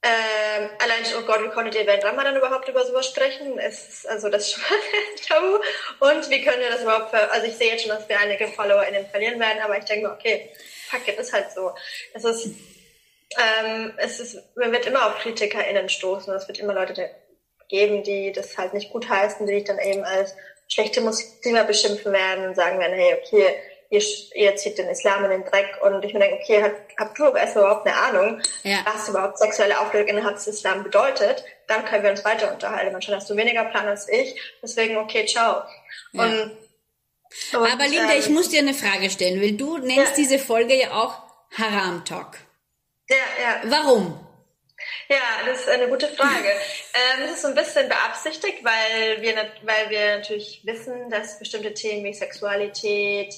[0.00, 3.58] ähm, allein, oh Gott, wie konntet ihr während Ramadan überhaupt über sowas sprechen?
[3.58, 4.62] Es ist, also das schon
[5.28, 5.58] tabu.
[5.98, 8.46] Und wie können wir das überhaupt, ver also ich sehe jetzt schon, dass wir einige
[8.46, 10.50] FollowerInnen verlieren werden, aber ich denke mir, okay,
[10.88, 11.72] fuck it, ist halt so.
[12.14, 12.46] Es ist,
[13.36, 16.32] ähm, es ist, man wird immer auf KritikerInnen stoßen.
[16.32, 17.10] Es wird immer Leute
[17.68, 20.34] geben, die das halt nicht gut heißen, die dich dann eben als
[20.68, 24.02] schlechte Muslime beschimpfen werden und sagen werden, hey, okay, ihr,
[24.34, 27.26] ihr zieht den Islam in den Dreck und ich mir denke, okay, habt, habt du
[27.26, 28.78] aber erstmal überhaupt eine Ahnung, ja.
[28.84, 32.92] was überhaupt sexuelle Aufklärung innerhalb des Islam bedeutet, dann können wir uns weiter unterhalten.
[32.92, 35.62] Manchmal hast du weniger Plan als ich, deswegen okay, ciao.
[36.12, 36.24] Ja.
[36.24, 36.56] Und,
[37.52, 40.16] und, aber Linda, ähm, ich muss dir eine Frage stellen, weil du nennst ja.
[40.16, 41.22] diese Folge ja auch
[41.56, 42.38] Haram Talk.
[43.08, 43.60] Ja, ja.
[43.64, 44.24] Warum?
[45.08, 46.48] Ja, das ist eine gute Frage.
[46.94, 51.72] ähm, das ist so ein bisschen beabsichtigt, weil wir, weil wir natürlich wissen, dass bestimmte
[51.72, 53.34] Themen wie Sexualität,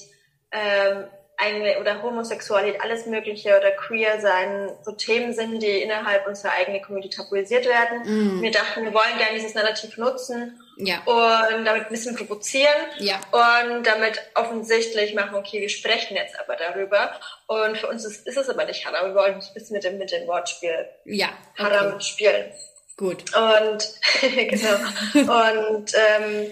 [0.51, 1.05] ähm,
[1.41, 6.83] eine, oder Homosexualität, alles Mögliche oder Queer sein, so Themen sind, die innerhalb unserer eigenen
[6.83, 8.37] Community tabuisiert werden.
[8.37, 8.41] Mm.
[8.43, 10.99] Wir dachten, wir wollen gerne dieses Narrativ nutzen ja.
[11.05, 13.19] und damit ein bisschen provozieren ja.
[13.31, 17.19] und damit offensichtlich machen, okay, wir sprechen jetzt aber darüber.
[17.47, 19.97] Und für uns ist, ist es aber nicht Haram, wir wollen ein bisschen mit dem,
[19.97, 21.29] mit dem Wortspiel ja.
[21.53, 21.63] Okay.
[21.63, 22.51] Haram spielen.
[22.97, 23.35] Gut.
[23.35, 24.75] Und genau.
[25.73, 26.51] und ähm,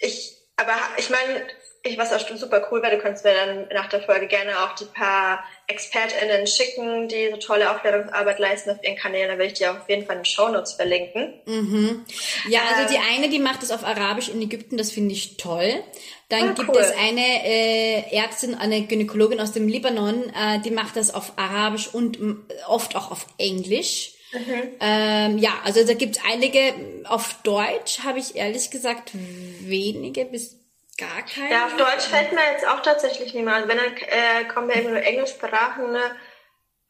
[0.00, 1.46] ich, aber ich meine,
[1.86, 4.74] ich was auch super cool wäre, du könntest mir dann nach der Folge gerne auch
[4.74, 9.28] die paar ExpertInnen schicken, die so tolle Aufklärungsarbeit leisten auf ihren Kanälen.
[9.28, 11.34] Da will ich dir auf jeden Fall in den Shownotes verlinken.
[11.44, 12.06] Mhm.
[12.48, 15.36] Ja, also ähm, die eine, die macht das auf Arabisch in Ägypten, das finde ich
[15.36, 15.84] toll.
[16.30, 16.78] Dann ah, gibt cool.
[16.78, 21.88] es eine äh, Ärztin, eine Gynäkologin aus dem Libanon, äh, die macht das auf Arabisch
[21.92, 22.18] und
[22.66, 24.12] oft auch auf Englisch.
[24.32, 24.62] Mhm.
[24.80, 26.74] Ähm, ja, also da gibt es einige.
[27.04, 30.63] Auf Deutsch habe ich ehrlich gesagt wenige bis
[30.96, 31.50] gar keine.
[31.50, 33.68] Ja, auf Deutsch fällt mir jetzt auch tatsächlich niemand.
[33.68, 36.00] Wenn dann äh, kommen mir irgendwie nur englischsprachende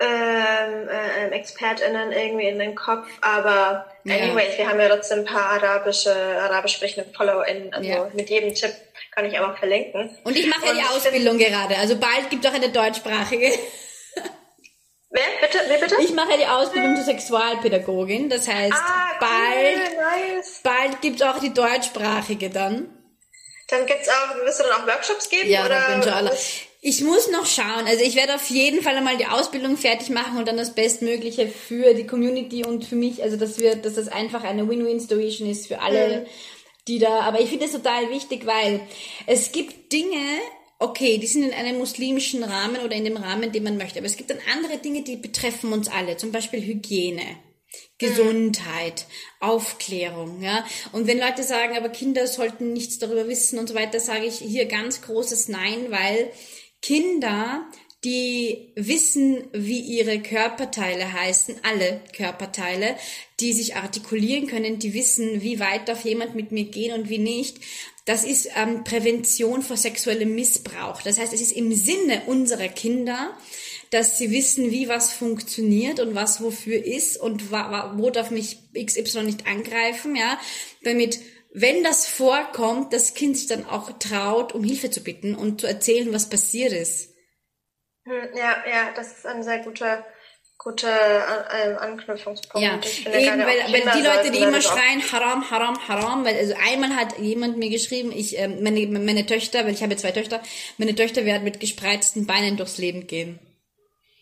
[0.01, 4.17] ähm, äh, ExpertInnen irgendwie in den Kopf, aber ja.
[4.17, 8.11] anyways, wir haben ja trotzdem ein paar arabische, arabisch sprechende FollowerInnen, also ja.
[8.13, 8.73] mit jedem Tipp
[9.13, 10.19] kann ich einfach verlinken.
[10.25, 13.53] Und ich mache ja die Ausbildung gerade, also bald gibt es auch eine deutschsprachige.
[15.11, 15.23] Wer?
[15.41, 15.59] Bitte?
[15.69, 15.95] Wer bitte?
[16.03, 20.61] Ich mache ja die Ausbildung zur Sexualpädagogin, das heißt, ah, cool, bald, nice.
[20.65, 22.89] bald gibt es auch die deutschsprachige dann.
[23.77, 25.51] Dann gibt's auch, wirst du dann auch Workshops geben?
[25.51, 26.15] Ja, oder?
[26.15, 26.37] alle.
[26.81, 27.87] Ich muss noch schauen.
[27.87, 31.49] Also ich werde auf jeden Fall einmal die Ausbildung fertig machen und dann das Bestmögliche
[31.49, 33.23] für die Community und für mich.
[33.23, 36.27] Also dass wir, dass das einfach eine Win-Win-Situation ist für alle, mhm.
[36.87, 37.21] die da.
[37.21, 38.81] Aber ich finde es total wichtig, weil
[39.27, 40.21] es gibt Dinge,
[40.79, 43.99] okay, die sind in einem muslimischen Rahmen oder in dem Rahmen, den man möchte.
[43.99, 46.19] Aber es gibt dann andere Dinge, die betreffen uns alle.
[46.19, 47.39] Zum Beispiel Hygiene.
[47.99, 49.07] Gesundheit,
[49.41, 50.67] Aufklärung, ja.
[50.93, 54.39] Und wenn Leute sagen, aber Kinder sollten nichts darüber wissen und so weiter, sage ich
[54.39, 56.31] hier ganz großes Nein, weil
[56.83, 57.67] Kinder,
[58.05, 62.97] die wissen, wie ihre Körperteile heißen, alle Körperteile,
[63.41, 67.19] die sich artikulieren können, die wissen, wie weit darf jemand mit mir gehen und wie
[67.19, 67.59] nicht.
[68.05, 71.01] Das ist ähm, Prävention vor sexuellem Missbrauch.
[71.01, 73.35] Das heißt, es ist im Sinne unserer Kinder,
[73.95, 79.23] dass sie wissen, wie was funktioniert und was wofür ist und wo darf mich XY
[79.23, 80.39] nicht angreifen, ja,
[80.83, 81.21] damit
[81.57, 85.69] wenn das vorkommt, das Kind sich dann auch traut, um Hilfe zu bitten und zu
[85.69, 87.15] erzählen, was passiert ist.
[88.05, 90.05] Hm, Ja, ja, das ist ein sehr guter,
[90.59, 92.61] guter äh, ähm, Anknüpfungspunkt.
[92.61, 96.97] Ja, eben, weil, weil die Leute, die immer schreien, haram, haram, haram, weil also einmal
[96.97, 100.43] hat jemand mir geschrieben, ich, ähm, meine, meine Töchter, weil ich habe zwei Töchter,
[100.79, 103.39] meine Töchter werden mit gespreizten Beinen durchs Leben gehen.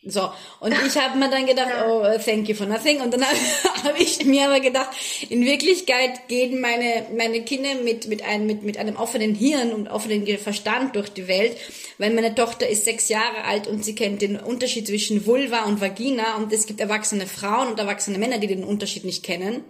[0.04, 3.00] So, und ich habe mir dann gedacht, oh, thank you for nothing.
[3.00, 3.36] Und dann habe
[3.84, 4.90] hab ich mir aber gedacht,
[5.28, 9.86] in Wirklichkeit gehen meine, meine Kinder mit, mit, einem, mit, mit einem offenen Hirn und
[9.86, 11.56] offenen Verstand durch die Welt,
[11.98, 15.80] weil meine Tochter ist sechs Jahre alt und sie kennt den Unterschied zwischen Vulva und
[15.80, 19.62] Vagina und es gibt erwachsene Frauen und erwachsene Männer, die den Unterschied nicht kennen.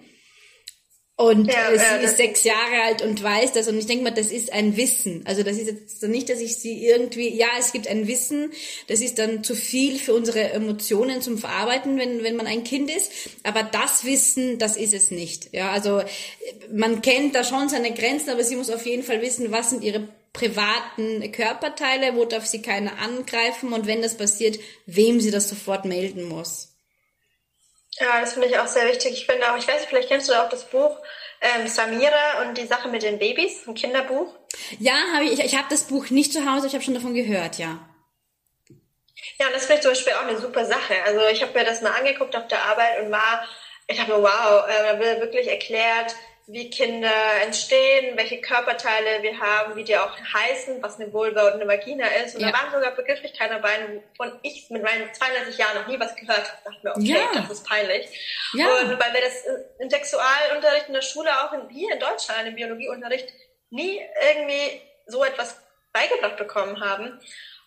[1.22, 3.68] Und Ja, äh, ja, sie das ist sechs Jahre alt und weiß das.
[3.68, 5.22] Und ich denke mal, das ist ein Wissen.
[5.24, 8.50] Also das ist jetzt nicht, dass ich sie irgendwie, ja, es gibt ein Wissen,
[8.88, 12.90] das ist dann zu viel für unsere Emotionen zum Verarbeiten, wenn, wenn man ein Kind
[12.90, 13.12] ist.
[13.44, 15.50] Aber das Wissen, das ist es nicht.
[15.52, 16.04] Ja, also äh,
[16.72, 19.84] man kennt da schon seine Grenzen, aber sie muss auf jeden Fall wissen, was sind
[19.84, 25.48] ihre privaten Körperteile, wo darf sie keiner angreifen und wenn das passiert, wem sie das
[25.48, 26.71] sofort melden muss.
[28.00, 29.12] Ja, das finde ich auch sehr wichtig.
[29.12, 30.98] Ich finde auch, ich weiß nicht, vielleicht kennst du auch das Buch
[31.40, 34.32] ähm, Samira und die Sache mit den Babys, ein Kinderbuch.
[34.78, 37.14] Ja, habe ich, ich, ich habe das Buch nicht zu Hause, ich habe schon davon
[37.14, 37.78] gehört, ja.
[39.38, 40.94] Ja, und das finde ich zum Beispiel auch eine super Sache.
[41.04, 43.46] Also ich habe mir das mal angeguckt auf der Arbeit und war,
[43.88, 46.14] ich dachte mir, wow, äh, da wird wirklich erklärt,
[46.48, 47.10] wie Kinder
[47.44, 52.06] entstehen, welche Körperteile wir haben, wie die auch heißen, was eine Vulva und eine Vagina
[52.06, 52.34] ist.
[52.34, 52.50] Und Ja.
[52.50, 56.38] da waren sogar Begrifflichkeiten dabei, von ich mit meinen 32 Jahren noch nie was gehört
[56.38, 56.58] habe.
[56.64, 57.40] dachte mir, okay, Ja.
[57.40, 58.08] das ist peinlich.
[58.54, 58.66] Ja.
[58.80, 59.44] Und weil wir das
[59.78, 63.28] im Sexualunterricht in der Schule, auch in, hier in Deutschland, im Biologieunterricht,
[63.70, 64.00] nie
[64.34, 65.56] irgendwie so etwas
[65.92, 67.20] beigebracht bekommen haben.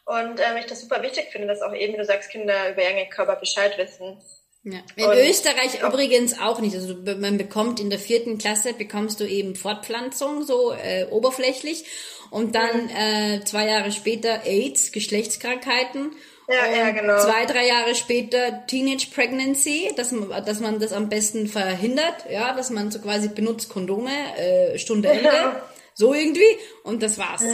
[0.05, 2.83] Und ähm, ich das super wichtig finde, dass auch eben, wie du sagst, Kinder über
[2.83, 4.21] ihren Körper Bescheid wissen.
[4.65, 4.79] Ja.
[4.95, 6.75] In Und- Österreich übrigens auch nicht.
[6.75, 11.85] Also man bekommt in der vierten Klasse bekommst du eben Fortpflanzung so äh, oberflächlich
[12.31, 16.11] und dann äh, zwei Jahre später AIDS, Geschlechtskrankheiten.
[16.47, 17.19] Ja, und ja, genau.
[17.19, 22.53] Zwei, drei Jahre später Teenage Pregnancy, dass man, dass man das am besten verhindert, ja,
[22.55, 25.61] dass man so quasi benutzt Kondome, äh, Stunde Ende,
[25.93, 27.41] so irgendwie und das war's.
[27.43, 27.53] Das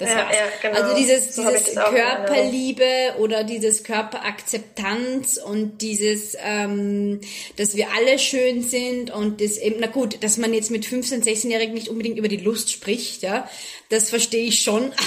[0.00, 0.36] Ja, war's.
[0.36, 0.82] ja, genau.
[0.82, 1.74] Also dieses, So dieses.
[1.74, 7.20] Körperliebe oder dieses Körperakzeptanz und dieses, ähm,
[7.56, 11.22] dass wir alle schön sind und das eben, na gut, dass man jetzt mit 15-,
[11.22, 13.48] 16-Jährigen nicht unbedingt über die Lust spricht, ja,
[13.94, 14.92] das verstehe ich schon.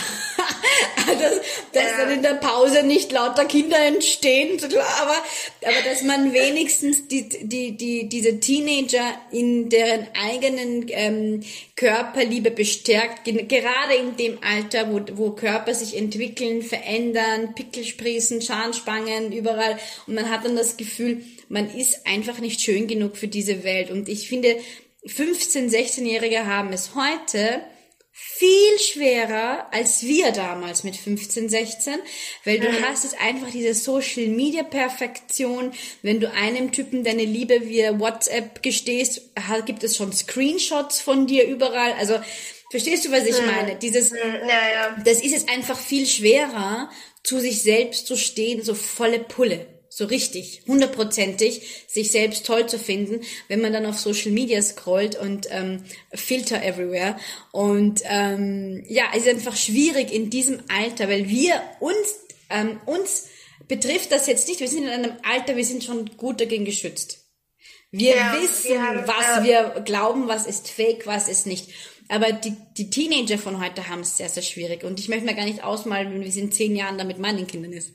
[1.07, 1.35] dass,
[1.73, 5.15] dass dann in der Pause nicht lauter Kinder entstehen, aber,
[5.61, 11.43] aber dass man wenigstens die, die, die, diese Teenager in deren eigenen ähm,
[11.75, 19.31] Körperliebe bestärkt, gerade in dem Alter, wo, wo Körper sich entwickeln, verändern, Pickel sprießen, Schaanspangen,
[19.31, 19.77] überall.
[20.07, 23.91] Und man hat dann das Gefühl, man ist einfach nicht schön genug für diese Welt.
[23.91, 24.57] Und ich finde,
[25.05, 27.61] 15-, 16-Jährige haben es heute
[28.19, 31.95] viel schwerer als wir damals mit 15, 16,
[32.45, 35.71] weil du hast jetzt einfach diese Social Media Perfektion.
[36.01, 39.21] Wenn du einem Typen deine Liebe via WhatsApp gestehst,
[39.65, 41.93] gibt es schon Screenshots von dir überall.
[41.93, 42.15] Also,
[42.71, 43.75] verstehst du, was ich meine?
[43.75, 44.97] Dieses, Hm, Ja, ja.
[45.05, 46.89] das ist jetzt einfach viel schwerer,
[47.23, 49.76] zu sich selbst zu stehen, so volle Pulle.
[49.97, 55.15] So richtig, hundertprozentig, sich selbst toll zu finden, wenn man dann auf Social Media scrollt
[55.19, 57.17] und ähm, Filter everywhere.
[57.51, 62.15] Und ähm, ja, es ist einfach schwierig in diesem Alter, weil wir uns,
[62.51, 63.29] ähm, uns
[63.67, 64.59] betrifft das jetzt nicht.
[64.59, 67.25] Wir sind in einem Alter, wir sind schon gut dagegen geschützt.
[67.89, 71.71] Wir Ja, wissen, wir was wir glauben, was ist fake, was ist nicht.
[72.07, 74.83] Aber die, die Teenager von heute haben es sehr, sehr schwierig.
[74.83, 77.47] Und ich möchte mir gar nicht ausmalen, wie es in zehn Jahren da mit meinen
[77.47, 77.93] Kindern ist.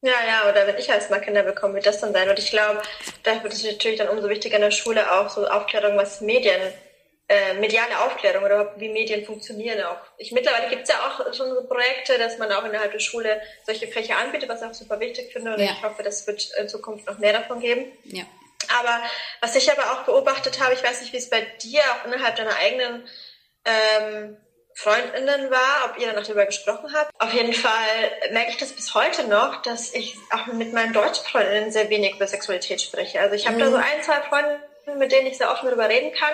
[0.00, 2.28] Ja, ja, oder wenn ich als mal Kinder bekomme, wird das dann sein.
[2.30, 2.82] Und ich glaube,
[3.24, 6.60] da wird es natürlich dann umso wichtiger in der Schule auch so Aufklärung, was Medien,
[7.28, 9.98] äh, mediale Aufklärung oder überhaupt wie Medien funktionieren auch.
[10.16, 13.40] Ich, mittlerweile gibt es ja auch schon so Projekte, dass man auch innerhalb der Schule
[13.66, 15.54] solche Fächer anbietet, was ich auch super wichtig finde.
[15.54, 15.72] Und Ja.
[15.72, 17.90] ich hoffe, das wird in Zukunft noch mehr davon geben.
[18.04, 18.24] Ja.
[18.80, 19.02] Aber
[19.40, 22.36] was ich aber auch beobachtet habe, ich weiß nicht, wie es bei dir auch innerhalb
[22.36, 23.08] deiner eigenen
[23.64, 24.36] ähm,
[24.78, 27.10] Freundinnen war, ob ihr danach darüber gesprochen habt.
[27.20, 27.72] Auf jeden Fall
[28.30, 32.14] merke ich das bis heute noch, dass ich auch mit meinen deutschen Freundinnen sehr wenig
[32.14, 33.18] über Sexualität spreche.
[33.18, 34.60] Also ich habe da so ein, zwei Freundinnen,
[34.98, 36.32] mit denen ich sehr offen darüber reden kann,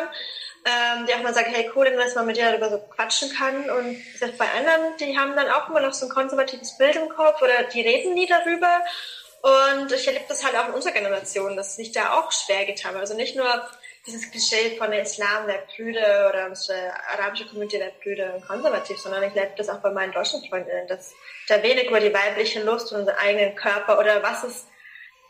[0.67, 3.71] ähm, die auch mal sagen, hey cool, dass man mit dir darüber so quatschen kann.
[3.71, 7.09] Und gesagt, bei anderen, die haben dann auch immer noch so ein konservatives Bild im
[7.09, 8.81] Kopf oder die reden nie darüber.
[9.41, 12.93] Und ich erlebe das halt auch in unserer Generation, dass sich da auch schwer getan
[12.93, 13.01] hat.
[13.01, 13.67] Also nicht nur
[14.07, 19.23] dieses Klischee von der Islam der Brüder oder unsere arabische Community der Brüder konservativ, sondern
[19.23, 21.15] ich erlebe das auch bei meinen deutschen Freundinnen, dass
[21.49, 24.67] da wenig über die weibliche Lust und unseren eigenen Körper oder was ist,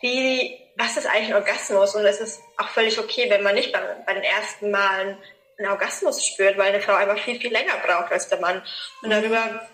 [0.01, 1.95] wie was ist eigentlich ein Orgasmus?
[1.95, 5.19] Und es ist auch völlig okay, wenn man nicht bei, bei den ersten Malen
[5.57, 8.63] einen Orgasmus spürt, weil eine Frau einfach viel, viel länger braucht als der Mann.
[9.03, 9.69] Und darüber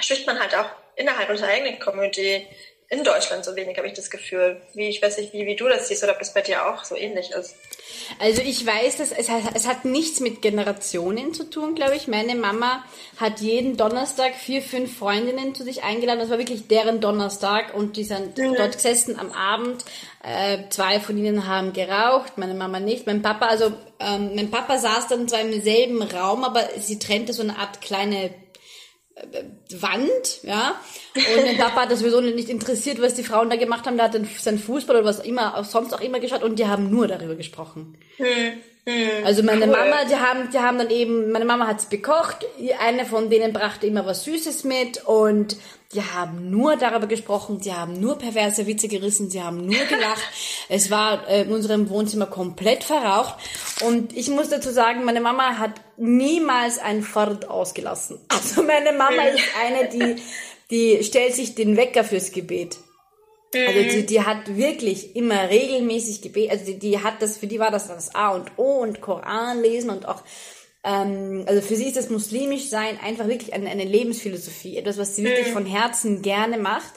[0.00, 2.48] spricht man halt auch innerhalb unserer eigenen Community
[2.92, 4.60] in Deutschland so wenig, habe ich das Gefühl.
[4.74, 6.84] Wie, ich weiß nicht, wie, wie du das siehst oder ob das bei dir auch
[6.84, 7.54] so ähnlich ist.
[8.18, 12.08] Also ich weiß, dass es, hat, es hat nichts mit Generationen zu tun, glaube ich.
[12.08, 12.84] Meine Mama
[13.16, 16.18] hat jeden Donnerstag vier, fünf Freundinnen zu sich eingeladen.
[16.18, 18.56] Das war wirklich deren Donnerstag und die sind Mhm.
[18.56, 19.84] dort gesessen am Abend.
[20.24, 23.06] Äh, zwei von ihnen haben geraucht, meine Mama nicht.
[23.06, 27.32] Mein Papa, also ähm, mein Papa saß dann zwar im selben Raum, aber sie trennte
[27.32, 28.30] so eine Art kleine
[29.80, 30.74] Wand, ja.
[31.14, 33.96] Und mein Papa hat das sowieso nicht interessiert, was die Frauen da gemacht haben.
[33.96, 36.90] Der hat dann sein Fußball oder was immer, sonst auch immer geschaut und die haben
[36.90, 37.96] nur darüber gesprochen.
[39.30, 39.76] Also meine Cool.
[39.76, 42.44] Mama, die haben, die haben dann eben, meine Mama hat's bekocht,
[42.80, 45.56] eine von denen brachte immer was Süßes mit und
[45.94, 50.28] die haben nur darüber gesprochen, die haben nur perverse Witze gerissen, sie haben nur gelacht.
[50.68, 53.36] es war äh, in unserem Wohnzimmer komplett verraucht
[53.84, 58.18] und ich muss dazu sagen, meine Mama hat niemals ein Fort ausgelassen.
[58.30, 60.22] Also meine Mama ist eine, die,
[60.72, 62.78] die stellt sich den Wecker fürs Gebet.
[63.52, 67.58] Also die, die hat wirklich immer regelmäßig gebetet, also die, die hat das, für die
[67.58, 70.22] war das das A und O und Koran lesen und auch,
[70.84, 75.16] ähm, also für sie ist das muslimisch sein einfach wirklich eine, eine Lebensphilosophie, etwas, was
[75.16, 76.92] sie wirklich von Herzen gerne macht.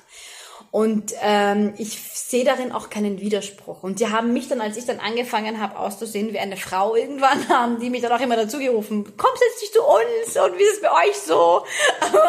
[0.69, 3.83] Und ähm, ich sehe darin auch keinen Widerspruch.
[3.83, 7.47] Und die haben mich dann, als ich dann angefangen habe auszusehen wie eine Frau irgendwann,
[7.49, 10.63] haben die mich dann auch immer dazu gerufen, komm, setz dich zu uns und wie
[10.63, 11.33] ist es bei euch so?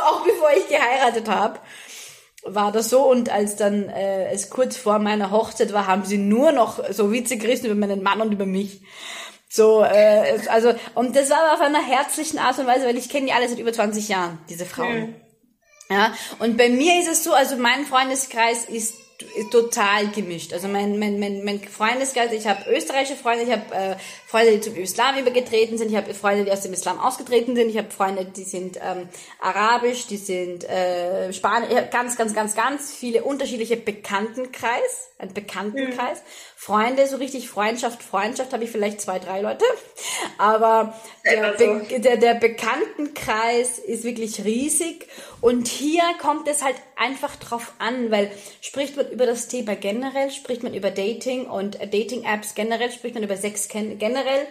[0.09, 1.59] auch bevor ich geheiratet habe
[2.45, 6.19] war das so und als dann äh, es kurz vor meiner Hochzeit war, haben sie
[6.19, 8.83] nur noch so Witze gerissen über meinen Mann und über mich.
[9.49, 13.09] So, äh, also und das war aber auf einer herzlichen Art und Weise, weil ich
[13.09, 15.15] kenne die alle seit über 20 Jahren, diese Frauen.
[15.91, 18.95] Ja, und bei mir ist es so, also mein Freundeskreis ist
[19.37, 20.53] ist total gemischt.
[20.53, 23.97] Also mein, mein, mein, mein Freundeskreis, ich habe österreichische Freunde, ich habe äh,
[24.35, 27.69] Freunde, die zum Islam übergetreten sind, ich habe Freunde, die aus dem Islam ausgetreten sind,
[27.69, 29.09] ich habe Freunde, die sind ähm,
[29.41, 36.21] arabisch, die sind äh, Spanisch, ganz, ganz, ganz, ganz viele unterschiedliche Bekanntenkreis, ein Bekanntenkreis.
[36.57, 39.67] Freunde, so richtig Freundschaft, Freundschaft habe ich vielleicht zwei, drei Leute.
[40.39, 41.65] Aber der, so.
[41.65, 45.07] Be der, der Bekanntenkreis ist wirklich riesig
[45.43, 48.31] und hier kommt es halt einfach drauf an, weil
[48.63, 53.25] spricht man über das Thema generell, spricht man über Dating und Dating-Apps generell, spricht man
[53.25, 54.47] über Sex gen- generell?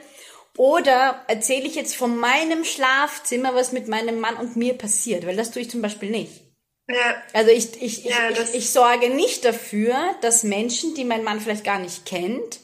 [0.56, 5.36] Oder erzähle ich jetzt von meinem Schlafzimmer, was mit meinem Mann und mir passiert, weil
[5.36, 6.42] das tue ich zum Beispiel nicht.
[6.88, 11.06] Ja, Also ich, ich, Ja, ich, das- ich, ich sorge nicht dafür, dass Menschen, die
[11.06, 12.60] mein Mann vielleicht gar nicht kennt,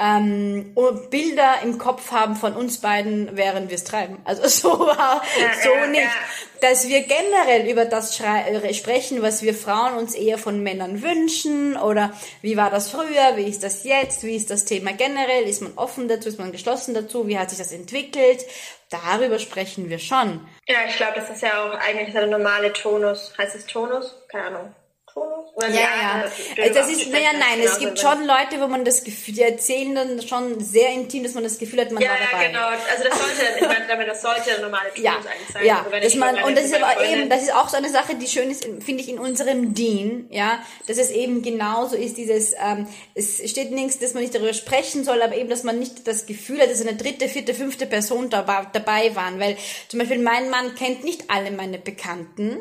[0.00, 4.18] ähm, und Bilder im Kopf haben von uns beiden, während wir es treiben.
[4.24, 5.22] Also so war
[5.62, 6.08] so nicht.
[6.60, 11.76] Dass wir generell über das äh, sprechen, was wir Frauen uns eher von Männern wünschen
[11.76, 15.62] oder wie war das früher, wie ist das jetzt, wie ist das Thema generell, ist
[15.62, 18.44] man offen dazu, ist man geschlossen dazu, wie hat sich das entwickelt.
[18.90, 20.48] Darüber sprechen wir schon.
[20.68, 23.34] ja ich glaube, das ist ja auch eigentlich der normale Tonus.
[23.36, 24.16] Heißt es Tonus?
[24.28, 24.74] Keine Ahnung.
[25.54, 26.24] Oder die Ja, ja.
[26.62, 29.42] Also das auch ist, naja, nein, es gibt schon Leute, wo man das Gefühl, die
[29.42, 32.44] erzählen dann schon sehr intim, dass man das Gefühl hat, man Ja, war dabei.
[32.44, 32.66] ja, genau.
[32.66, 35.64] Also das sollte, ich meine, damit das sollte der normale Tonus Ja, eigentlich sein.
[35.66, 37.88] ja, Also dass man, und das ist aber Freundin- eben, das ist auch so eine
[37.90, 42.16] Sache, die schön ist, finde ich, in unserem Dien, ja, dass es eben genauso ist,
[42.16, 45.78] dieses, ähm, es steht nichts, dass man nicht darüber sprechen soll, aber eben, dass man
[45.78, 49.56] nicht das Gefühl hat, dass eine dritte, vierte, fünfte Person dabei, dabei waren, weil
[49.88, 52.60] zum Beispiel mein Mann kennt nicht alle meine Bekannten,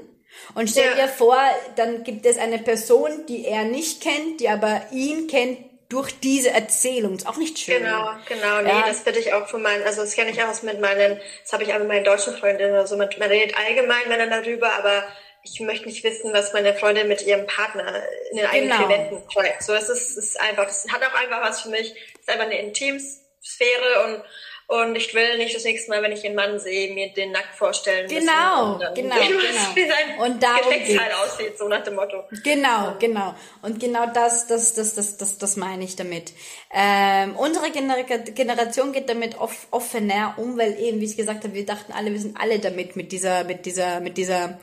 [0.56, 1.06] und stell Ja.
[1.06, 1.38] dir vor,
[1.76, 5.60] dann gibt es eine Person, die er nicht kennt, die aber ihn kennt
[5.90, 7.16] durch diese Erzählung.
[7.16, 7.82] Ist auch nicht schön.
[7.82, 8.62] Genau, genau.
[8.62, 8.84] Nee, Ja.
[8.88, 11.64] das bitte ich auch von meinen, also das kenne ich auch mit meinen, das habe
[11.64, 12.98] ich auch mit meinen deutschen Freundinnen oder so.
[12.98, 15.04] Man, man redet allgemein miteinander darüber, aber
[15.44, 18.90] ich möchte nicht wissen, was meine Freundin mit ihrem Partner in den eigenen Genau.
[18.90, 19.64] Wänden treibt.
[19.64, 21.92] So, es ist, ist einfach, das hat auch einfach was für mich.
[22.16, 24.24] Es ist einfach eine Intimsphäre und
[24.68, 27.56] und ich will nicht das nächste Mal, wenn ich einen Mann sehe, mir den nackt
[27.56, 28.20] vorstellen müssen.
[28.20, 29.38] Genau, und dann genau, genau.
[29.38, 31.16] was- Wie sein Und darum Geschlechtsteil geht's.
[31.34, 32.24] aussieht, so nach dem Motto.
[32.44, 33.34] Genau, genau.
[33.62, 36.34] Und genau das, das, das, das, das, das meine ich damit.
[36.74, 41.54] Ähm, unsere Gener Generation geht damit off offener um, weil eben, wie ich gesagt habe,
[41.54, 44.60] wir dachten alle, wir sind alle damit, mit dieser, mit dieser, mit dieser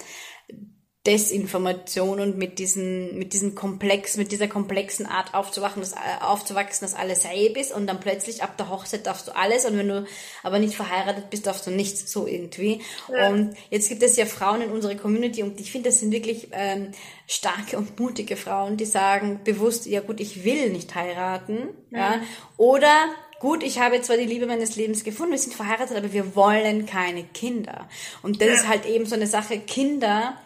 [1.06, 6.86] Desinformation und mit diesen, mit diesem Komplex, mit dieser komplexen Art aufzuwachen, dass, äh, aufzuwachsen,
[6.86, 9.88] dass alles Reib ist und dann plötzlich ab der Hochzeit darfst du alles und wenn
[9.88, 10.06] du
[10.42, 12.80] aber nicht verheiratet bist, darfst du nichts, so irgendwie.
[13.08, 16.48] Und jetzt gibt es ja Frauen in unserer Community und ich finde, das sind wirklich
[16.52, 16.92] ähm,
[17.26, 22.20] starke und mutige Frauen, die sagen bewusst, ja gut, ich will nicht heiraten, ja,
[22.56, 23.08] oder
[23.40, 26.86] Gut, ich habe zwar die Liebe meines Lebens gefunden, wir sind verheiratet, aber wir wollen
[26.86, 27.90] keine Kinder.
[28.22, 30.38] Und das ist halt eben so eine Sache, Kinder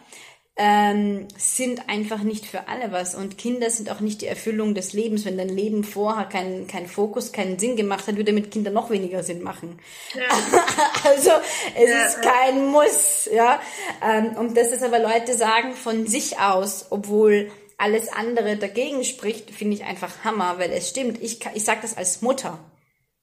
[0.61, 3.15] ähm, sind einfach nicht für alle was.
[3.15, 5.23] Und Kinder sind auch nicht die Erfüllung des Lebens.
[5.23, 8.89] Wenn dein Leben vorher keinen keinen Fokus, keinen Sinn gemacht hat, würde mit Kindern noch
[8.89, 9.79] weniger Sinn machen.
[10.13, 10.23] Ja.
[11.09, 11.31] also
[11.75, 13.61] es Ja, ist kein Muss, ja.
[14.05, 19.51] Ähm, und dass es aber Leute sagen von sich aus, obwohl alles andere dagegen spricht,
[19.51, 21.23] finde ich einfach Hammer, weil es stimmt.
[21.23, 22.59] Ich, ich sage das als Mutter.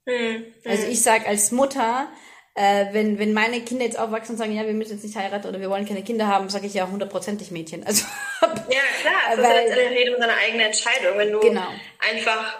[0.09, 0.43] Hm.
[0.64, 2.09] Also ich sage als Mutter,
[2.57, 5.46] äh, wenn, wenn meine Kinder jetzt aufwachsen und sagen, ja, wir müssen jetzt nicht heiraten
[5.48, 7.84] oder wir wollen keine Kinder haben, sage ich ja hundertprozentig Mädchen.
[7.86, 8.04] Also
[8.42, 11.18] Ja, klar, das Weil- ist letztendlich jedem seine eigene Entscheidung.
[11.18, 11.66] Wenn du Genau.
[12.11, 12.57] einfach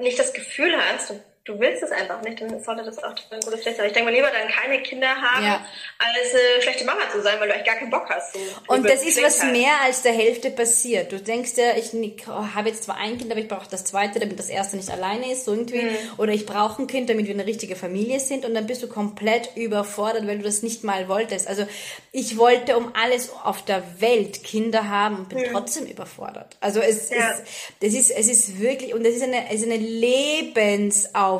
[0.00, 3.40] nicht das Gefühl hast, du, du willst es einfach nicht, dann sollte das auch ein
[3.40, 3.86] gutes Recht sein.
[3.86, 5.66] Ich denke mal lieber dann keine Kinder haben, Ja.
[5.98, 8.32] als eine schlechte Mama zu sein, weil du eigentlich gar keinen Bock hast.
[8.34, 8.38] So,
[8.68, 9.52] Und das ist was halt.
[9.52, 11.10] mehr als der Hälfte passiert.
[11.10, 14.20] Du denkst ja, ich ich habe jetzt zwar ein Kind, aber ich brauche das zweite,
[14.20, 15.82] damit das erste nicht alleine ist, so irgendwie.
[15.82, 15.96] Mhm.
[16.18, 18.44] Oder ich brauche ein Kind, damit wir eine richtige Familie sind.
[18.44, 21.48] Und dann bist du komplett überfordert, weil du das nicht mal wolltest.
[21.48, 21.66] Also
[22.12, 26.56] ich wollte um alles auf der Welt Kinder haben und bin trotzdem überfordert.
[26.60, 27.16] Also es Mhm.
[27.16, 27.30] Ja.
[27.32, 27.42] ist,
[27.80, 31.31] das ist, es ist wirklich, und das ist eine, es ist eine Lebensaufgabe.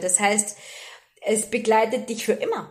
[0.00, 0.58] Das heißt,
[1.22, 2.70] es begleitet dich für immer.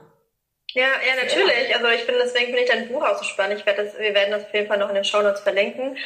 [0.73, 1.75] Ja, ja, natürlich.
[1.75, 3.59] Also ich finde, deswegen finde ich dein Buch auch so spannend.
[3.59, 5.97] Ich werde das, wir werden das auf jeden Fall noch in den Shownotes verlinken,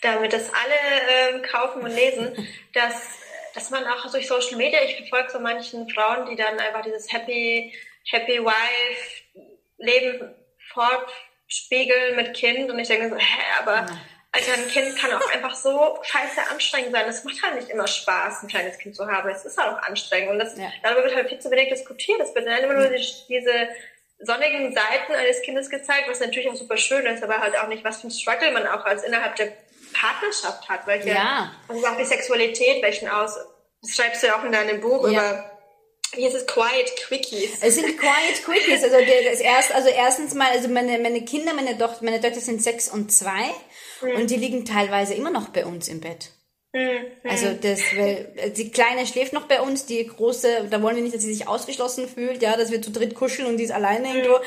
[0.00, 2.94] damit das alle ähm, kaufen und lesen, dass,
[3.54, 7.12] dass man auch durch Social Media, ich verfolge so manchen Frauen, die dann einfach dieses
[7.12, 7.74] Happy,
[8.10, 9.22] Happy Wife
[9.78, 10.34] Leben
[10.72, 13.86] fortspiegeln mit Kind und ich denke so, hä, aber
[14.34, 17.06] Alter, ein Kind kann auch einfach so scheiße anstrengend sein.
[17.08, 19.28] Es macht halt nicht immer Spaß, ein kleines Kind zu haben.
[19.28, 20.30] Es ist halt auch anstrengend.
[20.30, 20.72] Und das, Ja.
[20.82, 22.18] darüber wird halt viel zu wenig diskutiert.
[22.20, 23.68] Es wird immer nur die, diese
[24.20, 27.84] sonnigen Seiten eines Kindes gezeigt, was natürlich auch super schön ist, aber halt auch nicht,
[27.84, 29.52] was für ein Struggle man auch als innerhalb der
[29.92, 30.86] Partnerschaft hat.
[30.86, 31.52] Welche, Ja.
[31.68, 33.36] Also auch die Sexualität, welchen aus,
[33.82, 35.10] das schreibst du ja auch in deinem Buch Ja.
[35.30, 35.50] über,
[36.14, 37.58] wie ist es, Quiet Quickies.
[37.62, 38.82] Es sind Quiet Quickies.
[38.82, 42.62] Also das erst, also erstens mal, also meine, meine Kinder, meine Tochter, meine Töchter sind
[42.62, 43.50] sechs und zwei
[44.02, 46.32] und die liegen teilweise immer noch bei uns im Bett.
[46.74, 51.02] Hm, Also das, weil die Kleine schläft noch bei uns, die Große, da wollen wir
[51.02, 53.72] nicht, dass sie sich ausgeschlossen fühlt, ja, dass wir zu dritt kuscheln und die ist
[53.72, 54.38] alleine irgendwo.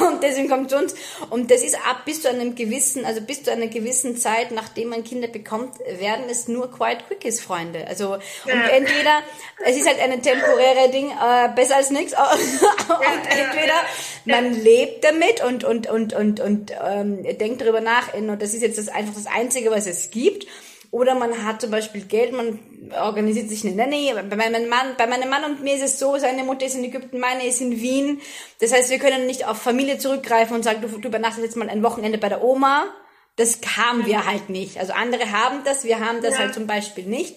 [0.04, 0.94] Und deswegen kommt zu uns.
[1.30, 4.88] Und das ist ab bis zu einem gewissen, also bis zu einer gewissen Zeit, nachdem
[4.88, 7.86] man Kinder bekommt, werden es nur Quiet Quickies, Freunde.
[7.86, 9.22] Also und entweder,
[9.64, 12.14] es ist halt eine temporäre Ding, äh, besser als nichts.
[12.18, 13.74] und entweder
[14.24, 18.62] man lebt damit und und und und und ähm, denkt darüber nach, und das ist
[18.62, 20.46] jetzt das einfach das Einzige, was es gibt.
[20.94, 22.60] Oder man hat zum Beispiel Geld, man
[22.92, 24.12] organisiert sich eine Nanny.
[24.30, 26.84] Bei meinem Mann, bei meinem Mann und mir ist es so, seine Mutter ist in
[26.84, 28.20] Ägypten, meine ist in Wien.
[28.60, 31.68] Das heißt, wir können nicht auf Familie zurückgreifen und sagen, du, du übernachtest jetzt mal
[31.68, 32.84] ein Wochenende bei der Oma.
[33.34, 34.78] Das haben wir halt nicht.
[34.78, 36.38] Also andere haben das, wir haben das Ja.
[36.38, 37.34] halt zum Beispiel nicht.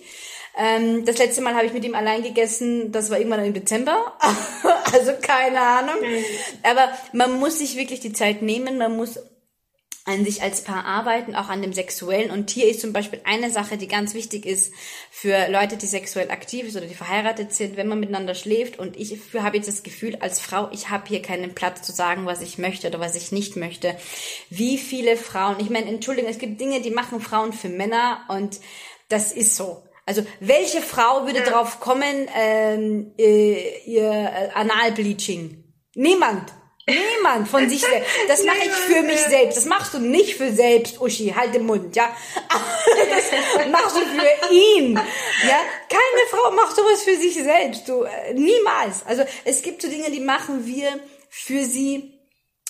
[0.56, 4.14] Ähm, das letzte Mal habe ich mit ihm allein gegessen, das war irgendwann im Dezember.
[4.94, 5.96] also keine Ahnung.
[6.62, 9.18] Aber man muss sich wirklich die Zeit nehmen, man muss
[10.08, 12.32] an sich als Paar arbeiten, auch an dem Sexuellen.
[12.32, 14.74] Und hier ist zum Beispiel eine Sache, die ganz wichtig ist
[15.12, 18.80] für Leute, die sexuell aktiv sind oder die verheiratet sind, wenn man miteinander schläft.
[18.80, 22.26] Und ich habe jetzt das Gefühl, als Frau, ich habe hier keinen Platz zu sagen,
[22.26, 23.98] was ich möchte oder was ich nicht möchte.
[24.50, 28.62] Wie viele Frauen, ich meine, Entschuldigung, es gibt Dinge, die machen Frauen für Männer und
[29.10, 29.84] das ist so.
[30.06, 35.66] Also welche Frau würde drauf kommen, ähm, äh, ihr äh, Analbleaching?
[35.96, 36.54] Niemand.
[36.90, 38.10] Niemand von sich selbst.
[38.30, 39.58] Das mache ich für mich selbst.
[39.58, 41.34] Das machst du nicht für selbst, Uschi.
[41.36, 42.16] Halt den Mund, ja.
[42.48, 44.96] Das machst du für ihn.
[44.96, 45.60] Ja.
[45.90, 47.90] Keine Frau macht sowas für sich selbst.
[47.90, 49.06] Du, äh, niemals.
[49.06, 50.88] Also es gibt so Dinge, die machen wir
[51.30, 52.14] für sie.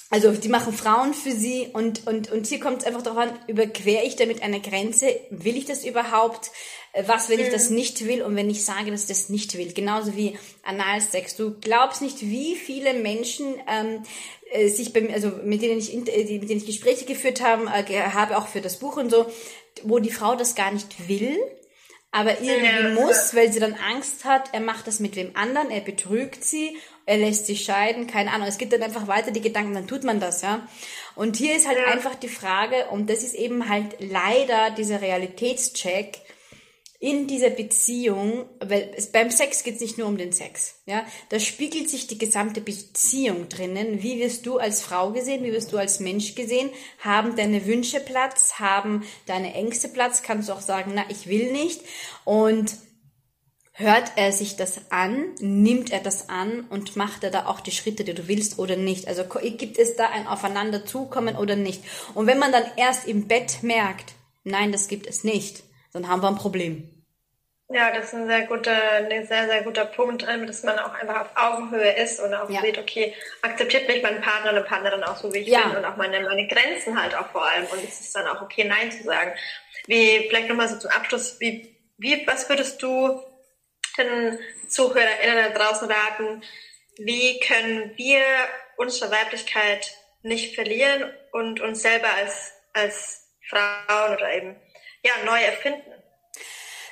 [0.10, 3.40] Also die machen Frauen für sie und, und, und hier kommt es einfach darauf an,
[3.48, 5.20] überquere ich damit eine Grenze?
[5.30, 6.50] Will ich das überhaupt?
[6.94, 9.58] Äh, Was, wenn ich das nicht will und wenn ich sage, dass ich das nicht
[9.58, 9.74] will?
[9.74, 11.36] Genauso wie Analsex.
[11.36, 14.04] Du glaubst nicht, wie viele Menschen ähm,
[14.52, 17.84] äh, sich bei mir, also mit denen ich mit denen ich Gespräche geführt haben, äh,
[18.14, 19.26] habe auch für das Buch und so,
[19.84, 21.38] wo die Frau das gar nicht will,
[22.12, 22.90] aber irgendwie Ja.
[22.90, 26.78] muss, weil sie dann Angst hat, er macht das mit wem anderen, er betrügt sie,
[27.06, 28.48] er lässt sie scheiden, keine Ahnung.
[28.48, 30.68] Es geht dann einfach weiter die Gedanken, dann tut man das, ja.
[31.16, 36.20] Und hier ist halt einfach die Frage, und das ist eben halt leider dieser Realitätscheck
[37.00, 41.06] in dieser Beziehung, weil es, beim Sex geht es nicht nur um den Sex, ja.
[41.30, 44.02] Da spiegelt sich die gesamte Beziehung drinnen.
[44.02, 45.44] Wie wirst du als Frau gesehen?
[45.44, 46.72] Wie wirst du als Mensch gesehen?
[47.00, 48.54] Haben deine Wünsche Platz?
[48.60, 50.24] Haben deine Ängste Platz?
[50.24, 51.82] Kannst du auch sagen, na, ich will nicht.
[52.26, 52.76] Und
[53.80, 57.70] Hört er sich das an, nimmt er das an und macht er da auch die
[57.70, 59.08] Schritte, die du willst oder nicht?
[59.08, 61.84] Also gibt es da ein Aufeinanderzukommen oder nicht?
[62.16, 65.62] Und wenn man dann erst im Bett merkt, nein, das gibt es nicht,
[66.04, 66.90] dann haben wir ein Problem.
[67.70, 70.94] Ja, das ist ein sehr guter, ein sehr, sehr guter Punkt, ähm, dass man auch
[70.94, 72.62] einfach auf Augenhöhe ist und auch Ja.
[72.62, 75.68] sieht, okay, akzeptiert mich mein Partner oder Partnerin auch so, wie ich Ja.
[75.68, 77.66] bin und auch meine, meine Grenzen halt auch vor allem.
[77.66, 79.34] Und es ist dann auch okay, Nein zu sagen.
[79.86, 83.22] Wie, vielleicht nochmal so zum Abschluss, wie, wie, was würdest du
[83.98, 84.40] den
[84.70, 86.44] ZuhörerInnen da draußen raten?
[86.98, 88.22] Wie können wir
[88.78, 89.92] unsere Weiblichkeit
[90.22, 94.56] nicht verlieren und uns selber als, als Frauen oder eben,
[95.04, 95.98] ja, neu erfinden?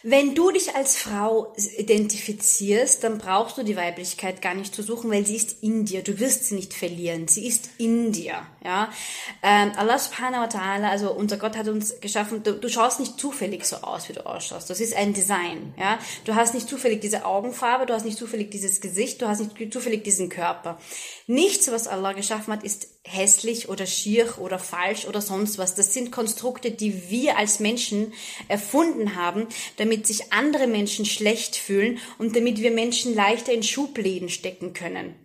[0.07, 5.09] Wenn du dich als Frau identifizierst, dann brauchst du die Weiblichkeit gar nicht zu suchen,
[5.09, 6.03] weil sie ist in dir.
[6.03, 7.27] Du wirst sie nicht verlieren.
[7.27, 8.45] Sie ist in dir.
[8.63, 8.93] Ja,
[9.41, 12.43] ähm, Allah Subhanahu wa Taala, also unser Gott hat uns geschaffen.
[12.43, 14.69] Du, du schaust nicht zufällig so aus, wie du ausschaust.
[14.69, 15.73] Das ist ein Design.
[15.75, 19.39] Ja, du hast nicht zufällig diese Augenfarbe, du hast nicht zufällig dieses Gesicht, du hast
[19.39, 20.77] nicht zufällig diesen Körper.
[21.25, 25.75] Nichts, was Allah geschaffen hat, ist hässlich oder schier oder falsch oder sonst was.
[25.75, 28.13] Das sind Konstrukte, die wir als Menschen
[28.47, 29.47] erfunden haben,
[29.77, 35.15] damit sich andere Menschen schlecht fühlen und damit wir Menschen leichter in Schubläden stecken können.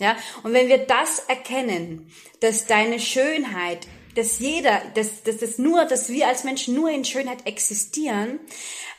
[0.00, 5.84] Ja, und wenn wir das erkennen, dass deine Schönheit, dass jeder, dass, dass das nur,
[5.86, 8.38] dass wir als Menschen nur in Schönheit existieren,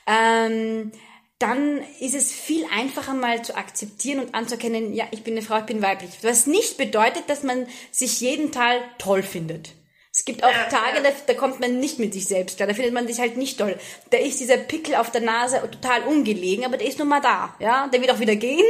[0.08, 0.92] ähm,
[1.40, 5.58] dann ist es viel einfacher mal zu akzeptieren und anzuerkennen, ja, ich bin eine Frau,
[5.58, 6.12] ich bin weiblich.
[6.22, 9.70] Was nicht bedeutet, dass man sich jeden Teil toll findet.
[10.12, 12.94] Es gibt auch Tage, da, da kommt man nicht mit sich selbst klar, da findet
[12.94, 13.80] man sich halt nicht toll.
[14.10, 17.56] Da ist dieser Pickel auf der Nase total ungelegen, aber der ist nun mal da,
[17.60, 18.66] ja, der wird auch wieder gehen.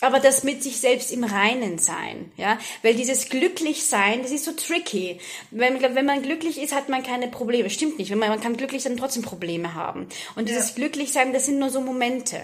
[0.00, 4.44] Aber das mit sich selbst im Reinen sein, ja, weil dieses glücklich sein, das ist
[4.44, 5.20] so tricky.
[5.50, 7.70] Wenn, wenn man glücklich ist, hat man keine Probleme.
[7.70, 8.10] Stimmt nicht.
[8.10, 10.08] Wenn man, man kann glücklich sein trotzdem Probleme haben.
[10.34, 12.40] Und dieses glücklich sein, das sind nur so Momente.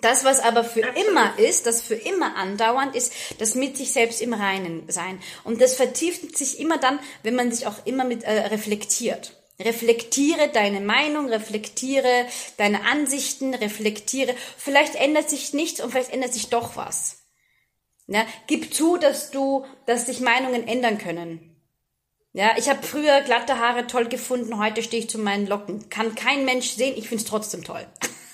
[0.00, 4.20] Das, was aber für immer ist, das für immer andauernd ist, das mit sich selbst
[4.20, 5.20] im Reinen sein.
[5.44, 9.41] Und das vertieft sich immer dann, wenn man sich auch immer mit äh, reflektiert.
[9.60, 12.26] Reflektiere deine Meinung, reflektiere
[12.56, 14.34] deine Ansichten, reflektiere.
[14.56, 17.18] Vielleicht ändert sich nichts und vielleicht ändert sich doch was.
[18.06, 21.48] Ja, gib zu, dass du, dass sich Meinungen ändern können.
[22.34, 25.90] Ja, ich habe früher glatte Haare toll gefunden, heute stehe ich zu meinen Locken.
[25.90, 27.86] Kann kein Mensch sehen, ich find's trotzdem toll.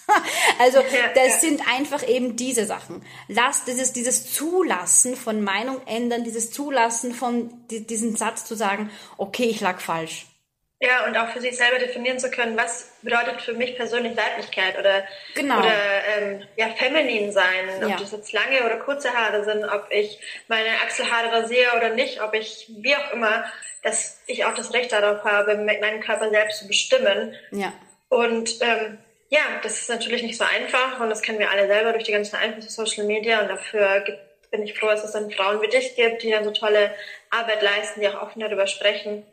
[0.60, 0.78] also
[1.16, 3.04] das sind einfach eben diese Sachen.
[3.26, 8.90] Lass dieses, dieses Zulassen von Meinung ändern, dieses Zulassen von di- diesen Satz zu sagen,
[9.16, 10.26] okay, ich lag falsch.
[10.80, 14.78] Ja, und auch für sich selber definieren zu können, was bedeutet für mich persönlich Weiblichkeit
[14.78, 15.04] oder,
[15.34, 15.58] Genau.
[15.58, 15.72] oder
[16.16, 17.68] ähm, ja, feminin sein.
[17.82, 17.96] Ob Ja.
[17.96, 22.32] das jetzt lange oder kurze Haare sind, ob ich meine Achselhaare rasiere oder nicht, ob
[22.34, 23.44] ich, wie auch immer,
[23.82, 27.34] dass ich auch das Recht darauf habe, mit meinem Körper selbst zu bestimmen.
[27.50, 27.72] Ja.
[28.08, 28.98] Und ähm,
[29.30, 32.12] ja, das ist natürlich nicht so einfach und das kennen wir alle selber durch die
[32.12, 34.20] ganzen Einflüsse Social Media und dafür gibt,
[34.52, 36.94] bin ich froh, dass es dann Frauen wie dich gibt, die dann so tolle
[37.30, 39.26] Arbeit leisten, die auch offen darüber sprechen,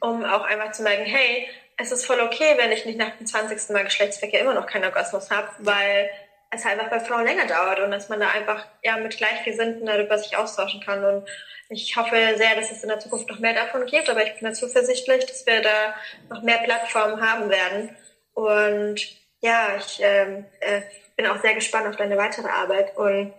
[0.00, 3.26] um auch einfach zu merken, hey, es ist voll okay, wenn ich nicht nach dem
[3.26, 3.70] 20.
[3.70, 6.10] Mal Geschlechtsverkehr immer noch keinen Orgasmus habe, weil
[6.50, 9.84] es halt einfach bei Frauen länger dauert und dass man da einfach ja mit Gleichgesinnten
[9.84, 11.28] darüber sich austauschen kann und
[11.68, 14.48] ich hoffe sehr, dass es in der Zukunft noch mehr davon gibt, aber ich bin
[14.48, 15.94] da zuversichtlich, dass wir da
[16.30, 17.96] noch mehr Plattformen haben werden.
[18.34, 19.00] Und
[19.40, 20.82] ja, ich ähm, äh,
[21.16, 22.96] bin auch sehr gespannt auf deine weitere Arbeit.
[22.96, 23.34] Und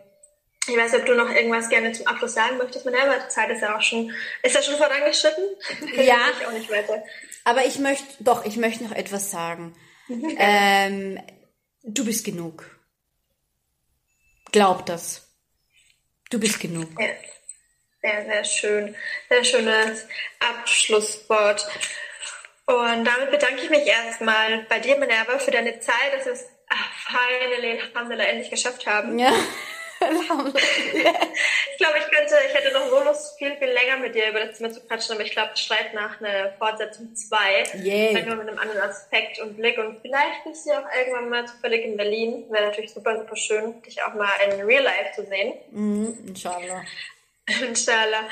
[0.68, 3.16] ich weiß nicht, ob du noch irgendwas gerne zum Abschluss sagen möchtest, Minerva.
[3.18, 4.14] Die Zeit ist ja auch schon,
[4.44, 5.44] ist ja schon vorangeschritten.
[5.96, 6.18] Ja.
[6.40, 7.04] ich auch nicht weiter.
[7.44, 9.76] Aber ich möchte, doch, ich möchte noch etwas sagen.
[10.10, 11.20] ähm,
[11.84, 12.66] du bist genug.
[14.52, 15.28] Glaub das.
[16.30, 16.90] Du bist genug.
[17.00, 17.08] Ja.
[18.02, 18.96] Sehr, sehr schön.
[19.30, 20.08] Sehr schönes
[20.40, 21.68] Abschlusswort.
[22.66, 26.46] Und damit bedanke ich mich erstmal bei dir, Minerva, für deine Zeit, dass wir es
[27.08, 29.18] finally, Alhamdulillah, endlich geschafft haben.
[29.18, 29.34] Ja.
[31.78, 34.40] Ich glaube, ich könnte, ich hätte noch so Lust, viel, viel länger mit dir über
[34.40, 37.38] das Thema zu quatschen, aber ich glaube, es schreit nach einer Fortsetzung 2.
[37.84, 38.08] Yay.
[38.10, 39.78] Vielleicht mal mit einem anderen Aspekt und Blick.
[39.78, 42.46] Und vielleicht bist du ja auch irgendwann mal zufällig in Berlin.
[42.50, 45.54] Wäre natürlich super, super schön, dich auch mal in Real Life zu sehen.
[45.72, 46.84] Mhm, inshallah.
[47.62, 48.28] Inshallah.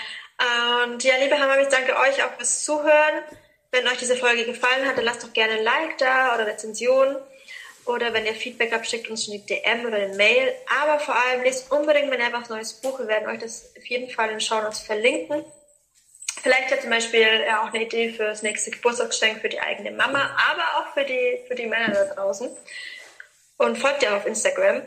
[0.84, 3.24] Und ja, liebe Hammer, ich danke euch auch fürs Zuhören.
[3.72, 7.18] Wenn euch diese Folge gefallen hat, dann lasst doch gerne ein Like da oder Rezension.
[7.86, 10.54] Oder wenn ihr Feedback habt, schickt uns eine DM oder eine Mail.
[10.82, 13.00] Aber vor allem lest unbedingt Minervas neues Buch.
[13.00, 15.46] Wir werden euch das auf jeden Fall in den Shownotes verlinken.
[16.42, 20.36] Vielleicht ja zum Beispiel auch eine Idee für das nächste Geburtstagsgeschenk für die eigene Mama,
[20.52, 22.50] aber auch für die, für die Männer da draußen.
[23.58, 24.84] Und folgt ihr auf Instagram.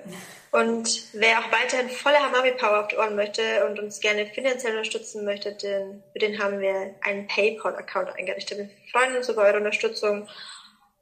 [0.51, 4.73] Und wer auch weiterhin volle Hamabi Power auf die Ohren möchte und uns gerne finanziell
[4.73, 8.59] unterstützen möchte, den, für den haben wir einen PayPal-Account eingerichtet.
[8.59, 10.29] Wir freuen uns über eure Unterstützung.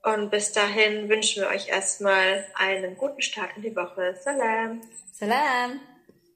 [0.07, 4.15] Und bis dahin wünschen wir euch erstmal einen guten Start in die Woche.
[4.23, 4.81] Salam!
[5.13, 5.81] Salam.